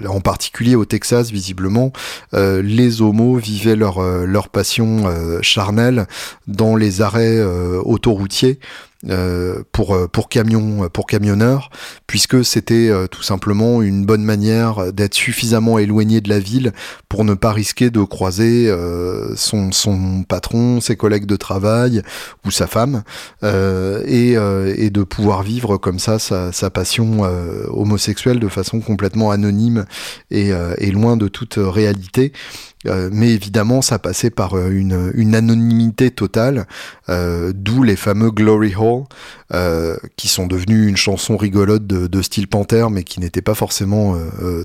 [0.09, 1.93] en particulier au Texas visiblement,
[2.33, 5.05] les homos vivaient leur, leur passion
[5.43, 6.07] charnelle
[6.47, 8.59] dans les arrêts autoroutiers
[9.73, 11.71] pour pour camion pour camionneurs
[12.07, 16.73] puisque c'était tout simplement une bonne manière d'être suffisamment éloigné de la ville
[17.09, 18.75] pour ne pas risquer de croiser
[19.37, 22.03] son son patron, ses collègues de travail
[22.45, 23.03] ou sa femme
[23.43, 27.23] et, et de pouvoir vivre comme ça sa, sa passion
[27.69, 29.85] homosexuelle de façon complètement anonyme
[30.31, 32.33] et loin de toute réalité.
[32.87, 36.67] Euh, mais évidemment, ça passait par euh, une, une anonymité totale,
[37.09, 39.05] euh, d'où les fameux Glory Hall,
[40.17, 44.17] qui sont devenus une chanson rigolote de, de style Panther, mais qui n'était pas forcément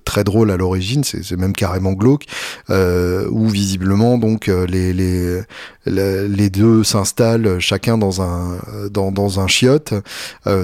[0.06, 2.26] très drôle à l'origine, c'est même carrément glauque,
[2.70, 5.42] où visiblement donc les, les,
[5.86, 8.60] les deux s'installent chacun dans un
[8.90, 9.94] dans, dans un chiotte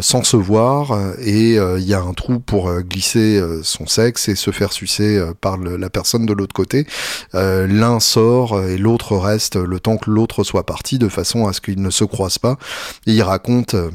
[0.01, 4.51] sans se voir et il y a un trou pour glisser son sexe et se
[4.51, 6.85] faire sucer par la personne de l'autre côté.
[7.35, 11.53] Euh, l'un sort et l'autre reste le temps que l'autre soit parti de façon à
[11.53, 12.57] ce qu'ils ne se croisent pas.
[13.05, 13.89] Et il raconte euh,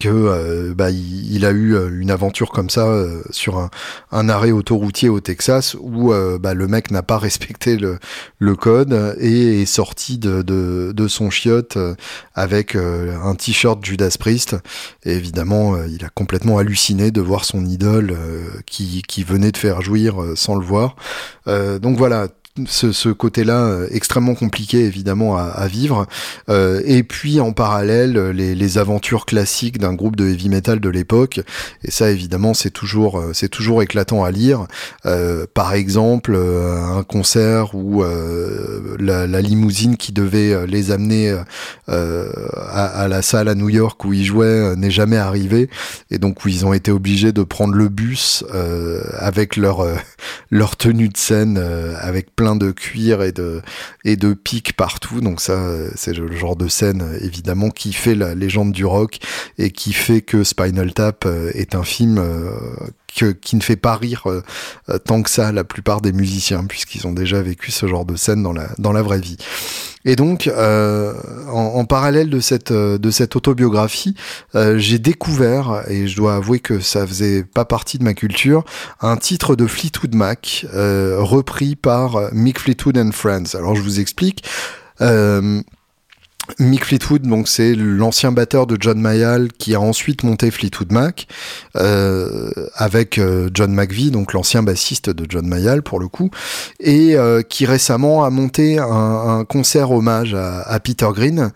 [0.00, 2.86] que euh, bah, il, a eu une aventure comme ça
[3.30, 3.68] sur
[4.10, 9.62] un, arrêt autoroutier au Texas où bah, le mec n'a pas respecté le, code et
[9.62, 11.78] est sorti de, son chiotte
[12.34, 14.56] avec un t-shirt Judas Priest.
[15.04, 18.16] Et évidemment, il a complètement halluciné de voir son idole
[18.66, 20.96] qui, qui venait de faire jouir sans le voir.
[21.46, 22.28] donc voilà,
[22.66, 26.06] ce, côté-là euh, extrêmement compliqué évidemment à, vivre.
[26.48, 31.40] Euh, et puis en parallèle, les, aventures classiques d'un groupe de heavy metal de l'époque.
[31.84, 34.66] Et ça évidemment c'est toujours euh, c'est toujours éclatant à lire.
[35.54, 38.02] par exemple, un concert où
[38.98, 41.36] la, limousine qui devait les amener
[41.86, 45.68] à, la salle à New York où ils jouaient n'est jamais arrivée
[46.10, 48.44] et donc où ils ont été obligés de prendre le bus
[49.18, 49.86] avec leur
[50.50, 51.58] leur tenue de scène
[52.00, 53.62] avec plein de cuir et de,
[54.04, 55.20] et de pics partout.
[55.20, 55.58] Donc ça,
[55.96, 59.18] c'est le genre de scène, évidemment, qui fait la légende du rock
[59.58, 62.50] et qui fait que Spinal Tap euh, est un film euh,
[63.24, 64.42] qui ne fait pas rire euh,
[64.98, 68.42] tant que ça la plupart des musiciens, puisqu'ils ont déjà vécu ce genre de scène
[68.42, 69.36] dans la, dans la vraie vie.
[70.06, 71.12] Et donc, euh,
[71.50, 74.14] en, parallèle de cette, euh, de cette autobiographie,
[74.54, 78.64] euh, j'ai découvert, et je dois avouer que ça faisait pas partie de ma culture,
[79.00, 83.56] un titre de Fleetwood Mac, repris par Mick Fleetwood and Friends.
[83.56, 84.44] Alors je vous explique.
[86.58, 91.26] Mick Fleetwood, donc c'est l'ancien batteur de John Mayall qui a ensuite monté Fleetwood Mac
[91.76, 96.30] euh, avec euh, John McVie, donc l'ancien bassiste de John Mayall pour le coup,
[96.80, 101.50] et euh, qui récemment a monté un, concert hommage à, à Peter Green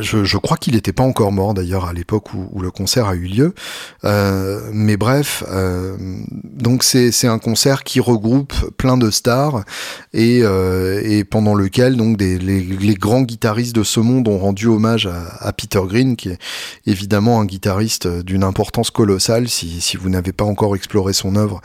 [0.00, 3.26] je, crois qu'il n'était pas encore mort d'ailleurs à l'époque où, le concert a eu
[3.26, 3.54] lieu.
[4.04, 5.96] Euh, mais bref, euh,
[6.44, 9.64] donc c'est un concert qui regroupe plein de stars
[10.12, 15.08] et, euh, pendant lequel donc les, grands guitaristes de ce monde ont rendu hommage
[15.40, 16.38] à, Peter Green, qui est
[16.86, 19.48] évidemment un guitariste d'une importance colossale.
[19.48, 21.60] Si, si vous n'avez pas encore exploré son œuvre,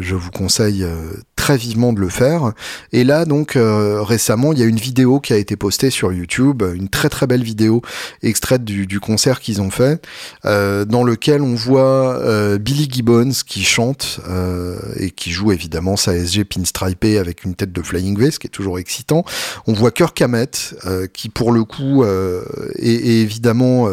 [0.00, 0.86] je vous conseille
[1.34, 2.52] très vivement de le faire.
[2.92, 6.62] Et là donc récemment, il y a une vidéo qui a été postée sur YouTube,
[6.74, 7.82] une très très belle vidéo
[8.22, 10.04] extraite du, concert qu'ils ont fait,
[10.44, 15.96] euh, dans lequel on voit euh, Billy Gibbons qui chante euh, et qui joue évidemment
[15.96, 19.24] sa SG pinstripé avec une tête de Flying V, ce qui est toujours excitant.
[19.66, 20.74] On voit Kirk Hammett
[21.12, 23.88] qui pour le coup est, évidemment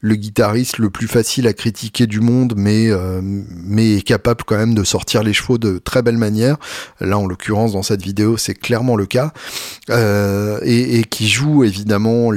[0.00, 2.90] le guitariste le plus facile à critiquer du monde, mais
[3.22, 6.56] mais est capable quand même de sortir les chevaux de très belle manière.
[7.00, 9.32] Là, en l'occurrence, dans cette vidéo, c'est clairement le cas.
[9.88, 12.30] et, qui joue évidemment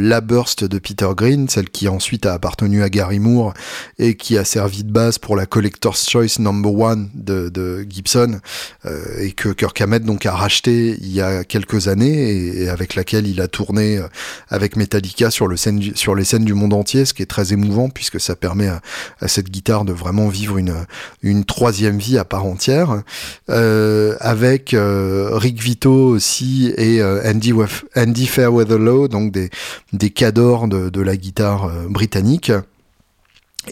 [0.45, 3.53] de Peter Green, celle qui ensuite a appartenu à Gary Moore
[3.97, 8.39] et qui a servi de base pour la Collector's Choice Number One de, Gibson
[8.85, 12.95] euh, et que Kirk Hammett donc a racheté il y a quelques années et, avec
[12.95, 14.07] laquelle il a tourné euh,
[14.49, 17.53] avec Metallica sur, le scène, sur les scènes du monde entier, ce qui est très
[17.53, 18.81] émouvant puisque ça permet à,
[19.27, 20.85] cette guitare de vraiment vivre une,
[21.23, 23.01] une troisième vie à part entière.
[23.49, 27.53] Euh, avec Rick Vito aussi et Andy,
[27.95, 28.75] Andy Fairweather
[29.09, 29.49] donc des,
[29.93, 32.51] des de, la guitare euh, britannique.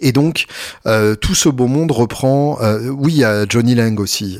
[0.01, 0.47] Et donc
[0.87, 2.57] euh, tout ce beau monde reprend.
[2.61, 4.39] Euh, oui, il Johnny Lang aussi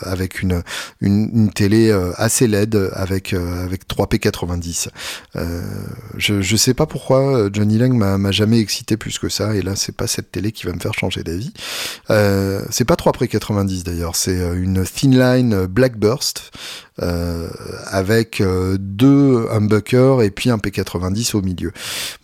[0.00, 0.62] avec une,
[1.02, 4.88] une, télé assez LED avec avec 3P90.
[6.16, 9.54] je je sais pas pourquoi Johnny Lang m'a jamais excité plus que ça.
[9.54, 11.52] Et là, c'est pas cette télé qui va me faire changer d'avis.
[12.08, 14.16] c'est pas 3P90 d'ailleurs.
[14.16, 16.50] C'est une Thin Line Blackburst
[17.86, 18.42] avec
[18.78, 21.72] deux humbuckers et puis un P90 au milieu.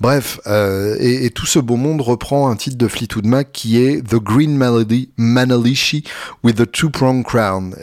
[0.01, 4.03] Bref, et, et, tout ce beau monde reprend un titre de Fleetwood Mac qui est
[4.03, 6.05] The Green Melody Manalishi
[6.43, 7.75] with the Two-Prong Crown.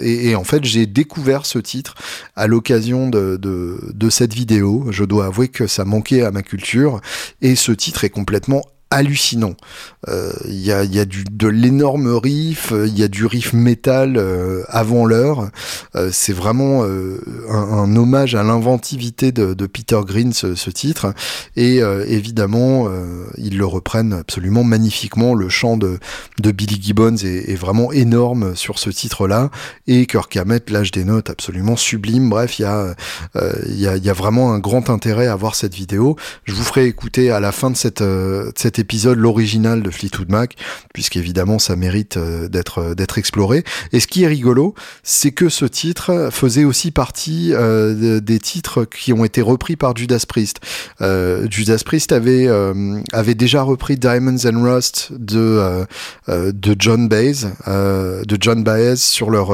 [0.00, 1.94] Et, et, en fait, j'ai découvert ce titre
[2.36, 4.86] à l'occasion de, de, de cette vidéo.
[4.90, 7.00] Je dois avouer que ça manquait à ma culture
[7.42, 9.54] et ce titre est complètement hallucinant.
[10.06, 13.26] Il euh, y a, y a du, de l'énorme riff, il euh, y a du
[13.26, 15.50] riff métal euh, avant l'heure.
[16.10, 17.18] c'est vraiment un,
[17.50, 21.14] un, hommage à l'inventivité de, de, Peter Green, ce, ce titre.
[21.56, 22.88] Et évidemment,
[23.36, 25.34] ils le reprennent absolument magnifiquement.
[25.34, 25.98] Le chant de,
[26.40, 29.50] de Billy Gibbons est, est, vraiment énorme sur ce titre-là.
[29.86, 32.30] Et Kirk Hammett lâche des notes absolument sublimes.
[32.30, 32.94] Bref, il y, a,
[33.66, 36.16] y, a, y a vraiment un grand intérêt à voir cette vidéo.
[36.44, 40.30] Je vous ferai écouter à la fin de cette, de cette épisode l'original de Fleetwood
[40.30, 40.56] Mac,
[40.92, 43.64] puisqu'évidemment ça mérite euh, d'être euh, d'être exploré.
[43.92, 48.84] Et ce qui est rigolo, c'est que ce titre faisait aussi partie euh, des titres
[48.84, 50.60] qui ont été repris par Judas Priest.
[51.50, 52.48] Judas Priest avait
[53.12, 55.84] avait déjà repris Diamonds and Rust de
[56.28, 59.50] de John Baez, de John Baez sur leur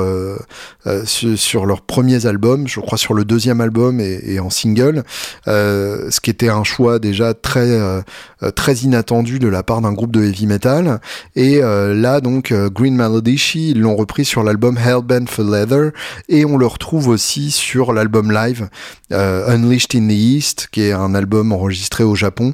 [1.04, 5.04] sur, leurs premiers albums, je crois sur le deuxième album et, et en single,
[5.46, 7.78] ce qui était un choix déjà très
[8.54, 11.00] très inattendu de la part d'un groupe de heavy metal.
[11.34, 15.92] Et euh, là, donc, euh, Green Melody, ils l'ont repris sur l'album Hellbent for Leather.
[16.28, 18.68] Et on le retrouve aussi sur l'album live
[19.12, 22.52] euh, Unleashed in the East, qui est un album enregistré au Japon,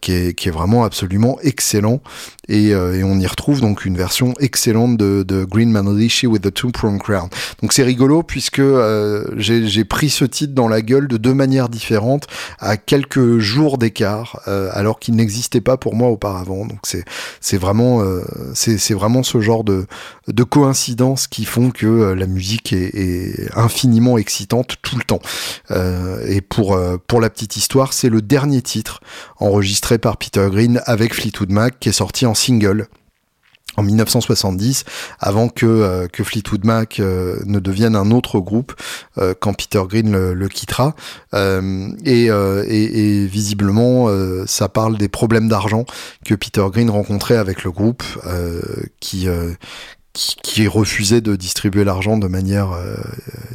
[0.00, 2.00] qui, est, qui est vraiment absolument excellent.
[2.48, 6.52] Et, et, on y retrouve donc une version excellente de, de Green Manalishi with the
[6.52, 7.28] Two Prong Crown.
[7.62, 11.68] Donc c'est rigolo puisque euh, j'ai pris ce titre dans la gueule de deux manières
[11.68, 12.26] différentes
[12.58, 16.66] à quelques jours d'écart, euh, alors qu'il n'existait pas pour moi auparavant.
[16.66, 17.04] Donc c'est
[17.40, 18.22] c'est vraiment euh,
[18.54, 19.86] c'est vraiment ce genre de
[20.28, 25.20] de coïncidences qui font que euh, la musique est, est, infiniment excitante tout le temps.
[25.70, 29.00] Euh, et pour pour la petite histoire, c'est le dernier titre
[29.38, 32.88] enregistré par Peter Green avec Fleetwood Mac qui est sorti en single
[33.76, 34.84] en 1970,
[35.18, 38.74] avant que, euh, que Fleetwood Mac euh, ne devienne un autre groupe
[39.18, 40.94] euh, quand Peter Green le, quittera.
[41.32, 44.08] Et, et, visiblement,
[44.46, 45.84] ça parle des problèmes d'argent
[46.24, 48.04] que Peter Green rencontrait avec le groupe,
[49.00, 49.26] qui,
[50.12, 52.78] qui, qui, refusait de distribuer l'argent de manière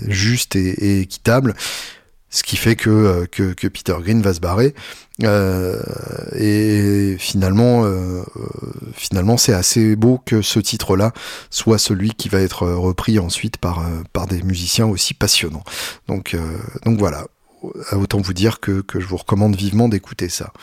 [0.07, 1.55] juste et, et, équitable.
[2.29, 4.75] Ce qui fait que, que, que Peter Green va se barrer.
[5.23, 5.81] Euh,
[6.35, 8.23] et finalement, euh,
[8.93, 11.11] finalement, c'est assez beau que ce titre-là
[11.49, 15.63] soit celui qui va être repris ensuite par euh, par des musiciens aussi passionnants.
[16.07, 16.35] Donc
[16.85, 17.25] donc voilà.
[17.91, 20.53] Autant vous dire que, que je vous recommande vivement d'écouter ça.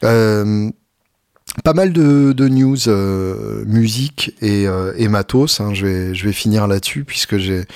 [0.00, 4.66] pas mal de, de news musique et,
[4.96, 5.60] et matos.
[5.60, 5.74] Hein.
[5.74, 7.66] je, vais, je vais finir là-dessus puisque j'ai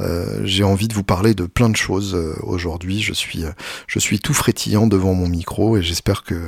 [0.00, 3.02] euh, j'ai envie de vous parler de plein de choses euh, aujourd'hui.
[3.02, 3.50] Je suis, euh,
[3.86, 6.40] je suis tout frétillant devant mon micro et j'espère que,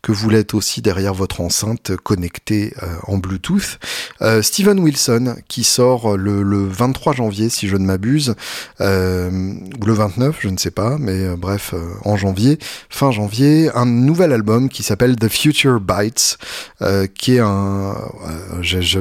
[0.00, 2.74] que vous l'êtes aussi derrière votre enceinte connectée
[3.06, 3.78] en Bluetooth.
[4.42, 8.34] Steven Wilson qui sort le, le, 23 janvier si je ne m'abuse,
[8.80, 11.74] ou le 29, je ne sais pas, mais bref,
[12.04, 16.38] en janvier, fin janvier, un nouvel album qui s'appelle The Future Bites,
[17.14, 17.94] qui est un,
[18.60, 18.98] je,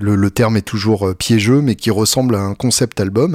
[0.00, 3.31] le, le terme est toujours piégeux, mais qui ressemble à un concept album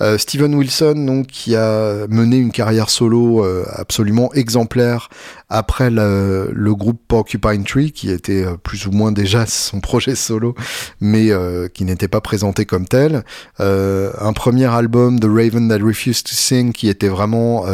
[0.00, 5.08] euh, Steven Wilson, donc, qui a mené une carrière solo euh, absolument exemplaire
[5.48, 10.54] après le, groupe Porcupine Tree, qui était euh, plus ou moins déjà son projet solo,
[11.00, 11.30] mais
[11.74, 13.24] qui n'était pas présenté comme tel.
[13.58, 17.64] un premier album, The Raven That Refused to Sing, qui était vraiment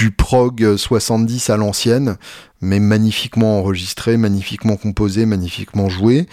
[0.00, 2.16] du prog 70 à l'ancienne,
[2.62, 6.26] mais magnifiquement enregistré, magnifiquement composé, magnifiquement joué.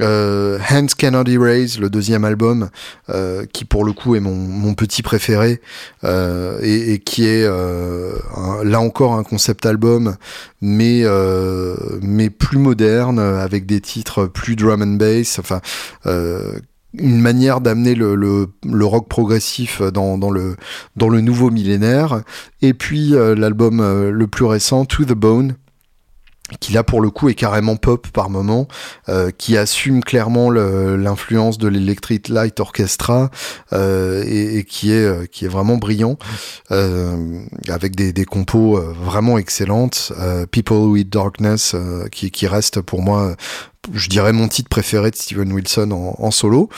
[0.00, 2.68] Euh, Hands Cannot Erase, le deuxième album,
[3.08, 5.62] euh, qui pour le coup est mon, petit préféré,
[6.04, 10.16] euh, et, qui est là encore un concept album,
[10.60, 11.02] mais
[12.02, 15.62] mais plus moderne, avec des titres plus drum and bass, enfin
[16.98, 20.56] une manière d'amener le, le, le, rock progressif dans, dans, le,
[20.96, 22.22] dans le nouveau millénaire.
[22.62, 25.56] Et puis l'album le plus récent, To the Bone,
[26.60, 28.68] qui là pour le coup est carrément pop par moment,
[29.08, 33.30] euh, qui assume clairement l'influence de l'Electric Light Orchestra
[33.72, 36.18] euh, et, et, qui est euh, qui est vraiment brillant
[36.70, 40.12] euh, avec des, des compos euh, vraiment excellentes.
[40.50, 41.74] People with Darkness
[42.10, 43.34] qui, qui reste pour moi,
[43.92, 46.68] je dirais mon titre préféré de Steven Wilson en, solo.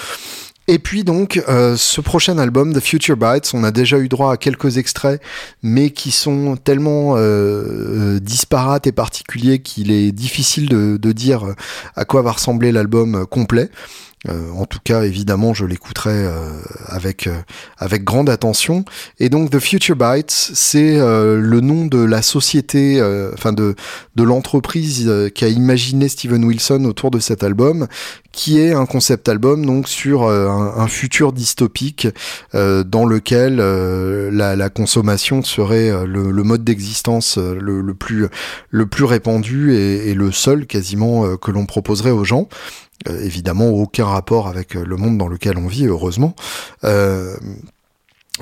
[0.70, 4.34] Et puis donc, euh, ce prochain album, The Future Bites, on a déjà eu droit
[4.34, 5.18] à quelques extraits,
[5.62, 11.54] mais qui sont tellement euh, euh, disparates et particuliers qu'il est difficile de, de, dire
[11.96, 13.70] à quoi va ressembler l'album complet.
[14.28, 16.28] en tout cas, évidemment, je l'écouterai
[16.86, 17.30] avec
[17.78, 18.84] avec grande attention.
[19.18, 23.00] Et donc, The Future Bites, c'est le nom de la société,
[23.32, 23.74] enfin de
[24.16, 27.86] de l'entreprise qui a imaginé Steven Wilson autour de cet album,
[28.38, 32.06] qui est un concept album donc sur euh, un, futur dystopique
[32.54, 38.28] euh, dans lequel euh, la, consommation serait le, mode d'existence le, plus
[38.70, 42.48] le plus répandu et, et le seul quasiment que l'on proposerait aux gens.
[43.08, 46.36] évidemment, aucun rapport avec le monde dans lequel on vit, heureusement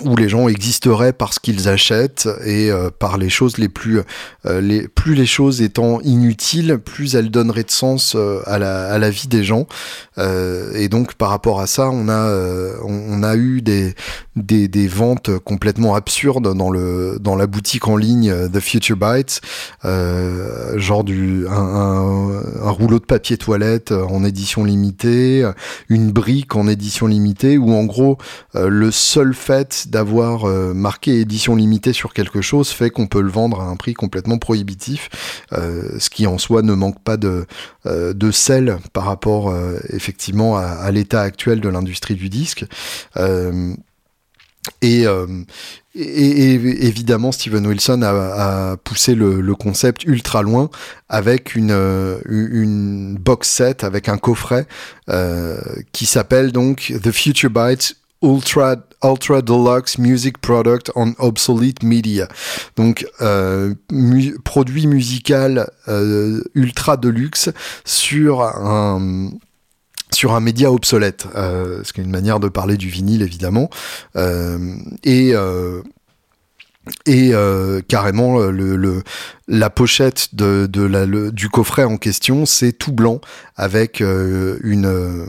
[0.04, 4.00] où les gens existeraient parce qu'ils achètent et euh, par les choses les plus
[4.44, 8.88] euh, les plus les choses étant inutiles plus elles donneraient de sens euh, à, la,
[8.88, 9.66] à la vie des gens.
[10.18, 12.30] Et donc par rapport à ça on a
[12.82, 13.94] on, a eu des,
[14.34, 19.40] des, des ventes complètement absurdes dans le dans la boutique en ligne The Future Bites.
[19.84, 25.48] Genre du un, un, un, rouleau de papier toilette en édition limitée
[25.90, 28.16] une brique en édition limitée ou en gros
[28.54, 33.30] le seul fait d'avoir euh, marqué édition limitée sur quelque chose fait qu'on peut le
[33.30, 35.08] vendre à un prix complètement prohibitif,
[35.52, 37.46] euh, ce qui en soi ne manque pas de,
[37.86, 39.54] euh, sel par rapport
[39.90, 42.64] effectivement à, l'état actuel de l'industrie du disque.
[44.82, 45.06] Et,
[45.94, 50.68] évidemment, Steven Wilson a, poussé le, concept ultra loin
[51.08, 54.66] avec une, box set, avec un coffret
[55.92, 62.28] qui s'appelle donc The Future Bytes Ultra, Ultra Deluxe Music Product on Obsolete Media.
[62.76, 63.74] Donc, euh,
[64.44, 67.50] produit musical euh, ultra deluxe
[67.84, 69.30] sur un
[70.12, 73.68] sur un média obsolète, euh, ce qui est une manière de parler du vinyle évidemment,
[74.14, 75.82] euh, et euh,
[77.04, 79.02] et euh, carrément le, le,
[79.48, 83.20] la pochette de, de la, du coffret en question, c'est tout blanc
[83.56, 85.26] avec euh, une, euh,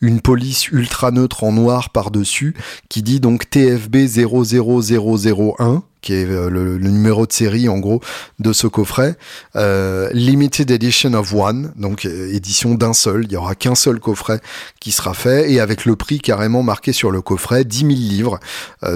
[0.00, 2.54] une police ultra neutre en noir par-dessus
[2.88, 8.00] qui dit donc TFB 00001 qui est euh, le, numéro de série en gros
[8.38, 9.16] de ce coffret.
[9.56, 13.24] Euh, limited Edition of One, donc édition d'un seul.
[13.24, 14.40] Il y aura qu'un seul coffret
[14.80, 18.40] qui sera fait et avec le prix carrément marqué sur le coffret, 10 000 livres,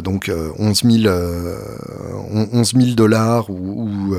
[0.02, 1.14] donc 11 000
[2.52, 4.16] 11 000 dollars ou, ou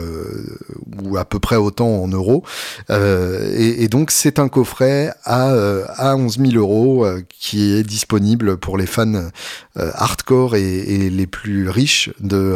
[1.04, 2.44] ou à peu près autant en euros.
[2.90, 7.84] Euh, et, donc c'est un coffret à, euh, à 11 000 euros euh, qui est
[7.84, 9.30] disponible pour les fans
[9.76, 12.56] hardcore et, les plus riches de,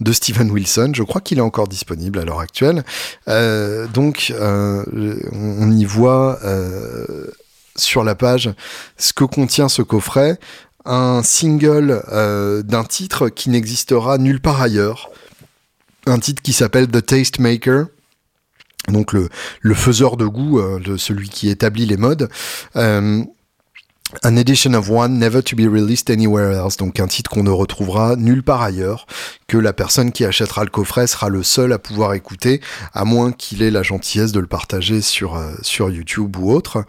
[0.00, 0.92] de Steven Wilson.
[0.94, 2.84] Je crois qu'il est encore disponible à l'heure actuelle.
[3.26, 6.38] donc on y voit
[7.76, 8.50] sur la page
[8.96, 10.38] ce que contient ce coffret
[10.84, 12.02] un single
[12.64, 15.10] d'un titre qui n'existera nulle part ailleurs
[16.06, 17.86] un titre qui s'appelle The Taste Maker.
[18.88, 19.28] Donc le,
[19.60, 22.28] le faiseur de goût, euh, celui qui établit les modes.
[22.76, 23.22] Euh,
[24.24, 26.76] An edition of one, never to be released anywhere else.
[26.76, 29.06] Donc un titre qu'on ne retrouvera nulle part ailleurs,
[29.46, 32.60] que la personne qui achètera le coffret sera le seul à pouvoir écouter,
[32.92, 36.84] à moins qu'il ait la gentillesse de le partager sur euh, sur YouTube ou autre.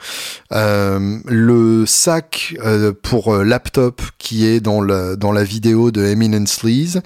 [0.51, 6.51] Euh, le sac euh, pour laptop qui est dans la dans la vidéo de Eminence
[6.51, 7.01] Sleaze,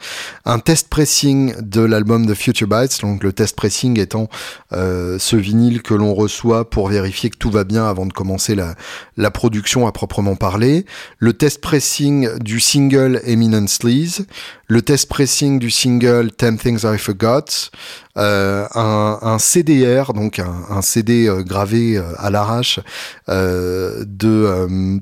[0.45, 3.01] un test pressing de l'album The Future Bites.
[3.01, 4.29] Donc le test pressing étant
[4.71, 8.75] ce vinyle que l'on reçoit pour vérifier que tout va bien avant de commencer la
[9.15, 9.91] la production à
[10.35, 10.85] parler,
[11.19, 14.25] le test pressing du single Eminent Sleaze,
[14.67, 17.71] le test pressing du single Ten Things I Forgot,
[18.17, 22.79] euh, un, CDR, donc un, CD euh, gravé euh, à l'arrache
[23.27, 24.99] de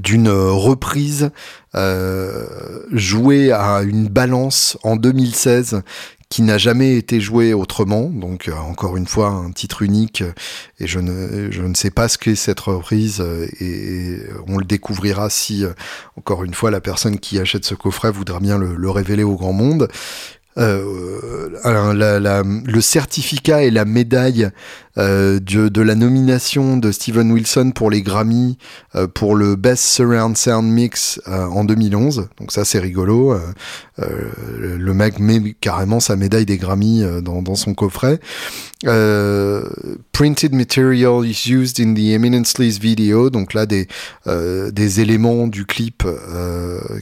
[0.00, 1.30] d'une reprise
[2.92, 5.82] jouée à une balance en 2016
[6.34, 8.10] qui n'a jamais été joué autrement.
[8.10, 10.24] Donc euh, encore une fois un titre unique
[10.80, 13.24] et je ne je ne sais pas ce qu'est cette reprise
[13.60, 14.18] et,
[14.48, 15.64] on le découvrira si
[16.16, 19.52] encore une fois la personne qui achète ce coffret voudra bien le révéler au grand
[19.52, 19.86] monde.
[20.56, 21.48] Euh,
[22.64, 24.50] le certificat et la médaille
[24.96, 28.56] euh, de, la nomination de Steven Wilson pour les Grammy
[28.94, 32.28] euh, pour le Best Surround Sound Mix en 2011.
[32.38, 33.36] Donc ça c'est rigolo.
[33.98, 38.20] le mec met carrément sa médaille des Grammy dans, son coffret.
[40.12, 43.30] printed material is used in the Eminently's video.
[43.30, 43.88] Donc là des,
[44.26, 46.04] des éléments du clip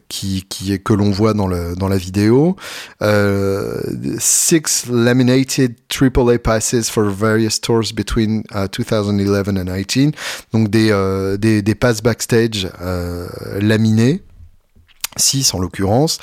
[0.08, 2.56] qui, qui que l'on voit dans, la vidéo.
[3.02, 10.14] Euh, Uh, six laminated AAA passes for various tours between 2011 uh, and 2018.
[10.52, 13.28] Donc des, euh, des, des passes backstage euh,
[13.60, 14.22] laminés
[15.16, 16.16] 6 en l'occurrence,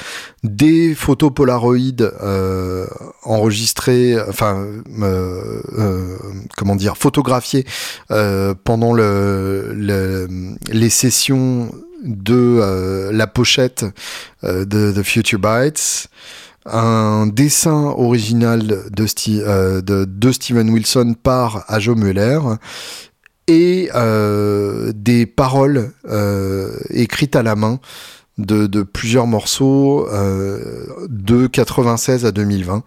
[0.43, 2.87] des photos Polaroid euh,
[3.21, 4.65] enregistrées, enfin,
[5.03, 6.17] euh,
[6.57, 7.67] comment dire, photographié
[8.63, 9.75] pendant le,
[10.71, 11.71] les sessions
[12.03, 13.85] de la pochette
[14.41, 16.09] de The Future Bites
[16.65, 22.39] un dessin original de, de, Steven Wilson par Ajo Muller
[23.47, 27.79] et euh, des paroles euh, écrites à la main
[28.39, 32.83] de, de plusieurs morceaux euh, de 96 à 2020.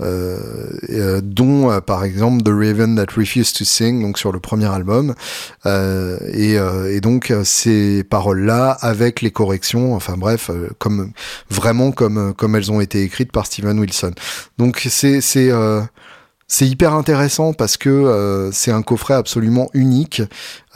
[0.00, 0.38] Euh,
[0.90, 4.66] euh, dont euh, par exemple The Raven That Refused to Sing, donc sur le premier
[4.66, 5.14] album,
[5.66, 11.10] et, et, donc ces paroles-là avec les corrections, enfin bref, comme
[11.50, 14.12] vraiment comme comme elles ont été écrites par Steven Wilson.
[14.56, 15.50] Donc c'est c'est
[16.50, 20.22] c'est hyper intéressant parce que euh, c'est un coffret absolument unique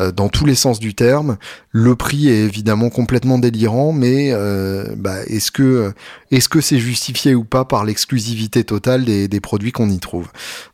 [0.01, 1.39] euh, dans tous les sens du terme.
[1.71, 5.95] Le prix est évidemment complètement délirant, mais euh, bah, est-ce que
[6.31, 10.29] est-ce que c'est justifié ou pas par l'exclusivité totale des, produits qu'on y trouve?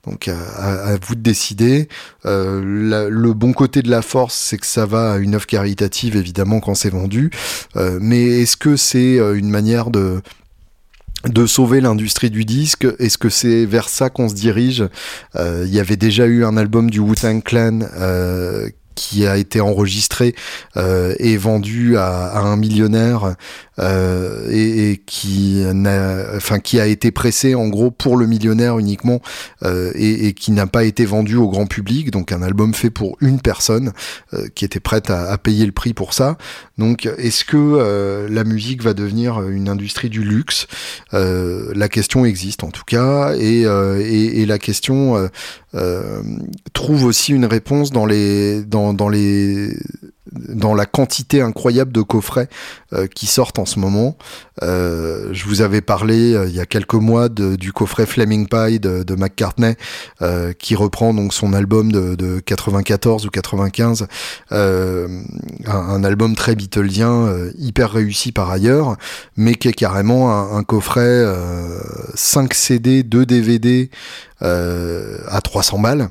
[0.05, 1.89] Donc à, à, vous de décider.
[2.25, 6.59] le bon côté de la force, c'est que ça va à une œuvre caritative évidemment
[6.59, 7.31] quand c'est vendu,
[7.77, 10.23] mais est-ce que c'est une manière de
[11.27, 14.85] de sauver l'industrie du disque Est-ce que c'est vers ça qu'on se dirige?
[15.37, 19.61] Euh, Il y avait déjà eu un album du Wu-Tang Clan euh, qui a été
[19.61, 20.35] enregistré
[20.77, 23.37] euh, et vendu à, un millionnaire
[23.81, 29.21] et, qui a été pressé en gros pour le millionnaire uniquement
[29.65, 32.11] et, qui n'a pas été vendu au grand public.
[32.11, 33.93] Donc un album fait pour une personne
[34.57, 36.37] qui était prête à, payer le prix pour ça.
[36.79, 40.67] Donc est-ce que la musique va devenir une industrie du luxe?
[41.13, 45.29] La question existe en tout cas et, et la question
[46.73, 49.77] trouve aussi une réponse dans les dans dans, les
[50.33, 52.49] dans la quantité incroyable de coffrets
[52.93, 54.17] euh, qui sortent en ce moment.
[54.63, 58.49] Euh, je vous avais parlé euh, il y a quelques mois de, du coffret Flaming
[58.49, 59.77] Pie de, de McCartney
[60.59, 64.07] qui reprend donc son album de, de 94 ou 95,
[64.51, 65.07] un,
[65.67, 68.97] un, album très Beatlesien, hyper réussi par ailleurs,
[69.37, 71.25] mais qui est carrément un, un coffret
[72.15, 73.91] 5 CD, 2 DVD
[74.41, 76.11] à 300 balles.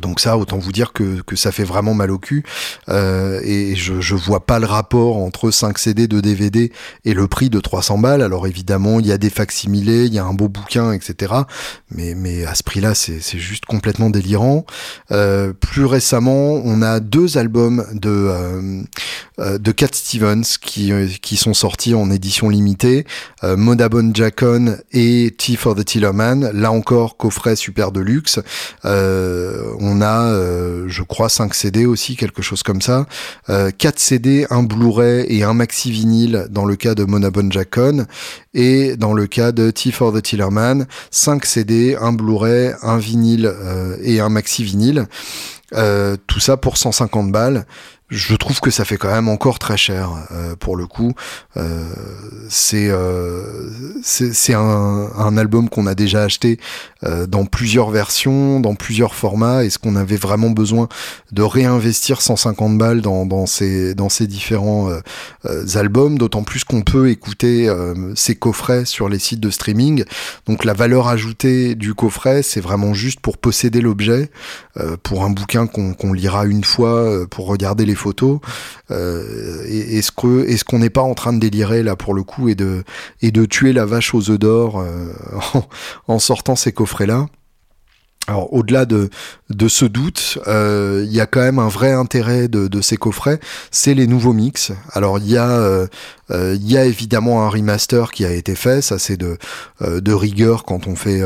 [0.00, 2.44] Donc ça, autant vous dire que, que ça fait vraiment mal au cul.
[2.88, 6.70] Euh, et je, je vois pas le rapport entre 5 CD, de DVD
[7.04, 8.22] et le prix de 300 balles.
[8.22, 11.34] Alors évidemment, il y a des facsimilés, il y a un beau bouquin, etc.
[11.90, 14.64] Mais, mais à ce prix-là, c'est juste complètement délirant.
[15.10, 18.82] Euh, plus récemment, on a deux albums de, euh,
[19.40, 23.06] euh de Cat Stevens qui, euh, qui sont sortis en édition limitée.
[23.42, 26.50] Euh, Modabon Jackon et Tea for the Tillerman.
[26.52, 28.38] Là encore, coffret super de luxe.
[28.84, 33.06] Euh, on a, euh, je crois, 5 CD aussi, quelque chose comme ça.
[33.46, 38.06] 4 euh, CD, un Blu-ray et un maxi vinyle dans le cas de Monabon Jackon.
[38.54, 43.46] Et dans le cas de T for the Tillerman, 5 CD, un Blu-ray, un vinyle
[43.46, 45.06] euh, et un maxi vinyle.
[46.26, 47.64] tout ça pour 150 balles
[48.10, 51.14] je trouve que ça fait quand même encore très cher euh, pour le coup.
[51.56, 51.88] Euh,
[52.48, 53.70] c'est euh,
[54.02, 54.60] c'est un,
[55.16, 56.58] un, album qu'on a déjà acheté
[57.04, 59.64] euh, dans plusieurs versions, dans plusieurs formats.
[59.64, 60.88] Est-ce qu'on avait vraiment besoin
[61.30, 66.18] de réinvestir 150 balles dans, dans ces dans ces différents euh, albums?
[66.18, 67.72] D'autant plus qu'on peut écouter
[68.16, 70.04] ces coffrets sur les sites de streaming.
[70.46, 74.30] Donc la valeur ajoutée du coffret, c'est vraiment juste pour posséder l'objet,
[75.02, 78.40] pour un bouquin qu'on lira une fois, pour regarder les photos.
[78.90, 82.48] Euh, est-ce que est-ce qu'on n'est pas en train de délirer là pour le coup
[82.48, 82.82] et de
[83.22, 85.12] et de tuer la vache aux œufs d'or euh,
[85.54, 85.68] en,
[86.08, 87.26] en, sortant ces coffrets là
[88.26, 89.10] alors au-delà de,
[89.48, 92.96] de ce doute, euh, il y a quand même un vrai intérêt de, de ces
[92.96, 93.40] coffrets,
[93.72, 94.72] c'est les nouveaux mix.
[94.92, 95.86] Alors il y a euh,
[96.30, 99.36] euh y a évidemment un remaster qui a été fait, ça c'est de,
[99.80, 101.22] de rigueur quand on fait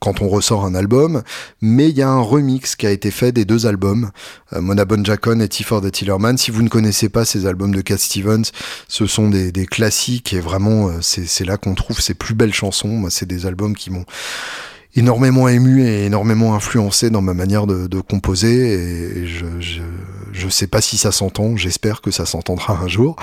[0.00, 1.22] quand on ressort un album,
[1.62, 4.10] mais il y a un remix qui a été fait des deux albums,
[4.52, 6.36] Monabon Jackon et T for the Tillerman.
[6.36, 8.50] Si vous ne connaissez pas ces albums de Cat Stevens,
[8.88, 12.88] ce sont des, des classiques et vraiment c'est là qu'on trouve ses plus belles chansons.
[12.88, 14.04] Moi c'est des albums qui m'ont
[14.96, 19.82] énormément ému et énormément influencé dans ma manière de, de composer et je, je,
[20.32, 23.16] je sais pas si ça s'entend, j'espère que ça s'entendra un jour,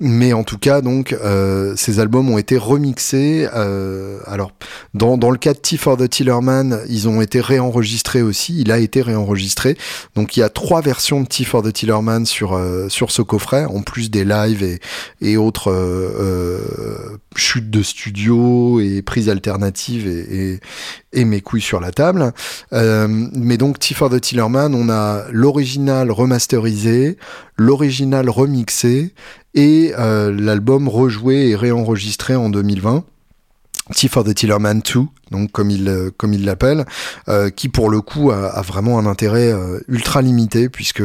[0.00, 3.48] mais en tout cas donc euh, ces albums ont été remixés.
[3.54, 4.52] Euh, alors
[4.94, 8.72] dans, dans le cas de T for the Tillerman, ils ont été réenregistrés aussi, il
[8.72, 9.76] a été réenregistré,
[10.14, 13.22] donc il y a trois versions de T for the Tillerman sur euh, sur ce
[13.22, 14.80] coffret, en plus des lives et,
[15.20, 20.60] et autres euh, euh, chutes de studio et prises alternatives et,
[21.12, 22.32] et et mes couilles sur la table.
[22.72, 27.16] Euh, mais donc T for the Tillerman, on a l'original remasterisé,
[27.56, 29.14] l'original remixé
[29.54, 33.04] et euh, l'album rejoué et réenregistré en 2020.
[33.94, 36.84] Tea for the Tillerman 2, donc comme il euh, comme il l'appelle,
[37.28, 41.02] euh, qui pour le coup a, vraiment un intérêt euh, ultra limité puisque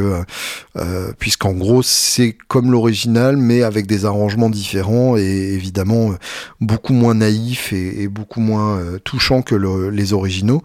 [1.18, 6.14] puisqu'en gros c'est comme l'original mais avec des arrangements différents et évidemment
[6.60, 10.62] beaucoup moins naïfs et, beaucoup moins touchants que les originaux.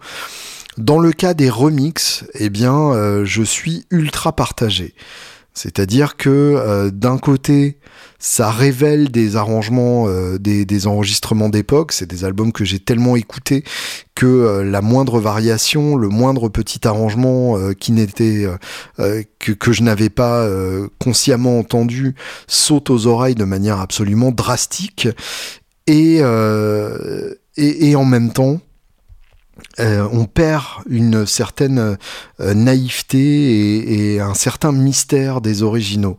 [0.76, 4.94] Dans le cas des remixes, eh bien je suis ultra partagé.
[5.58, 7.78] C'est-à-dire que d'un côté,
[8.18, 11.92] ça révèle des arrangements, euh, des, enregistrements d'époque.
[11.92, 13.62] C'est des albums que j'ai tellement écoutés
[14.14, 18.46] que euh, la moindre variation, le moindre petit arrangement euh, qui n'était
[19.38, 20.48] que, je n'avais pas
[20.98, 22.14] consciemment entendu
[22.46, 25.08] saute aux oreilles de manière absolument drastique.
[25.86, 28.60] Et en même temps,
[29.80, 31.96] euh, on perd une certaine
[32.40, 36.18] euh, naïveté et, un certain mystère des originaux.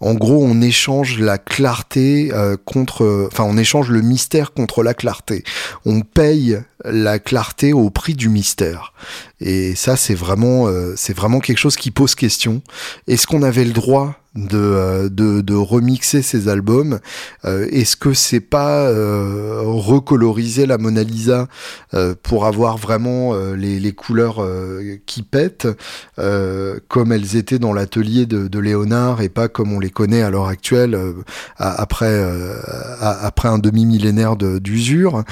[0.00, 4.94] En gros, on échange la clarté euh, contre, enfin, on échange le mystère contre la
[4.94, 5.44] clarté.
[5.84, 8.92] On paye la clarté au prix du mystère.
[9.40, 12.62] Et ça, c'est vraiment, c'est vraiment quelque chose qui pose question.
[13.06, 16.98] Est-ce qu'on avait le droit de, euh, de, de, remixer ces albums.
[17.44, 21.48] Euh, est-ce que c'est pas euh, recoloriser la Mona Lisa
[22.22, 24.44] pour avoir vraiment les, les, couleurs
[25.06, 25.68] qui pètent,
[26.88, 30.30] comme elles étaient dans l'atelier de, de, Léonard et pas comme on les connaît à
[30.30, 30.98] l'heure actuelle
[31.56, 32.22] après,
[33.00, 35.24] après un demi-millénaire d'usure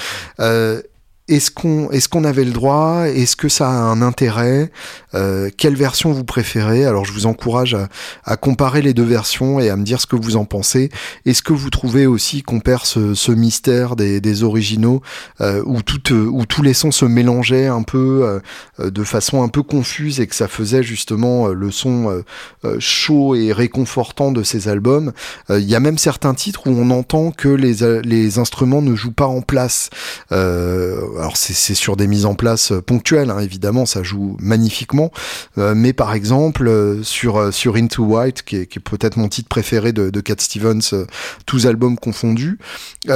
[1.29, 3.05] est-ce qu'on est-ce avait le droit?
[3.07, 4.73] Est-ce que ça a un intérêt?
[5.14, 6.85] Euh, Quelle version vous préférez?
[6.85, 7.77] Alors je vous encourage
[8.25, 10.91] à, comparer les deux versions et à me dire ce que vous en pensez.
[11.25, 15.01] Est-ce que vous trouvez aussi qu'on perd ce, mystère des, originaux
[15.41, 18.41] euh, où tout où tous les sons se mélangeaient un peu
[18.81, 22.23] euh, de façon un peu confuse et que ça faisait justement le son
[22.79, 25.12] chaud et réconfortant de ces albums?
[25.51, 29.27] Il y a même certains titres où on entend que les instruments ne jouent pas
[29.27, 29.91] en place
[31.18, 35.10] alors c'est sur des mises en place euh, ponctuelles, hein, évidemment, ça joue magnifiquement.
[35.58, 39.92] Euh, mais par exemple, euh, sur, sur Into White, qui est, peut-être mon titre préféré
[39.92, 41.06] de, de Cat Stevens,
[41.46, 42.58] tous albums confondus,
[43.06, 43.10] il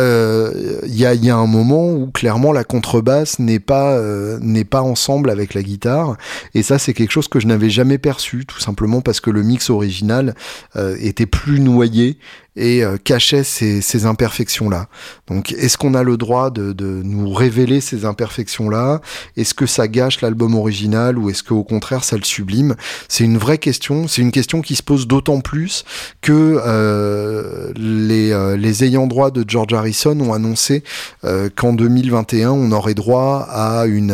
[0.86, 4.00] y, a, y a un moment où clairement la contrebasse n'est pas,
[4.40, 6.16] n'est pas ensemble avec la guitare.
[6.54, 9.42] Et ça, c'est quelque chose que je n'avais jamais perçu, tout simplement parce que le
[9.42, 10.34] mix original
[11.00, 12.18] était plus noyé
[12.56, 14.88] et euh, cachait ces, ces imperfections-là.
[15.28, 19.00] Donc, est-ce qu'on a le droit de, de, nous révéler ces imperfections-là?
[19.36, 22.74] Est-ce que ça gâche l'album original ou est-ce qu'au contraire ça le sublime?
[23.08, 24.08] C'est une vraie question.
[24.08, 25.84] C'est une question qui se pose d'autant plus
[26.22, 30.82] que euh, les, euh, les ayants droit de George Harrison ont annoncé
[31.24, 34.06] euh, qu'en 2021 on aurait droit à une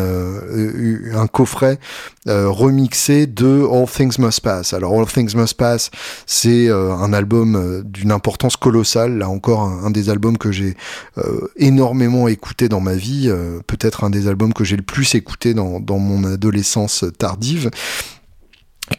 [1.14, 1.78] un coffret
[2.26, 4.72] remixé de All Things Must Pass.
[4.72, 5.90] Alors All Things Must Pass,
[6.26, 9.18] c'est un album d'une importance importance colossale.
[9.18, 10.74] Là encore, un, des albums que j'ai
[11.18, 15.14] euh, énormément écouté dans ma vie, euh, peut-être un des albums que j'ai le plus
[15.14, 17.70] écouté dans, dans mon adolescence tardive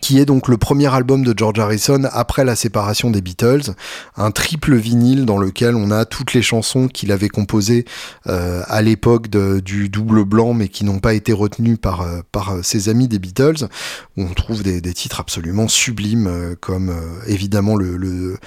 [0.03, 3.71] qui est donc le premier album de George Harrison après la séparation des Beatles,
[4.17, 7.85] un triple vinyle dans lequel on a toutes les chansons qu'il avait composées
[8.27, 12.57] euh, à l'époque du double blanc mais qui n'ont pas été retenues par, euh, par
[12.63, 13.69] ses amis des Beatles,
[14.17, 16.93] où on trouve des, titres absolument sublimes euh, comme
[17.25, 18.37] évidemment le, le,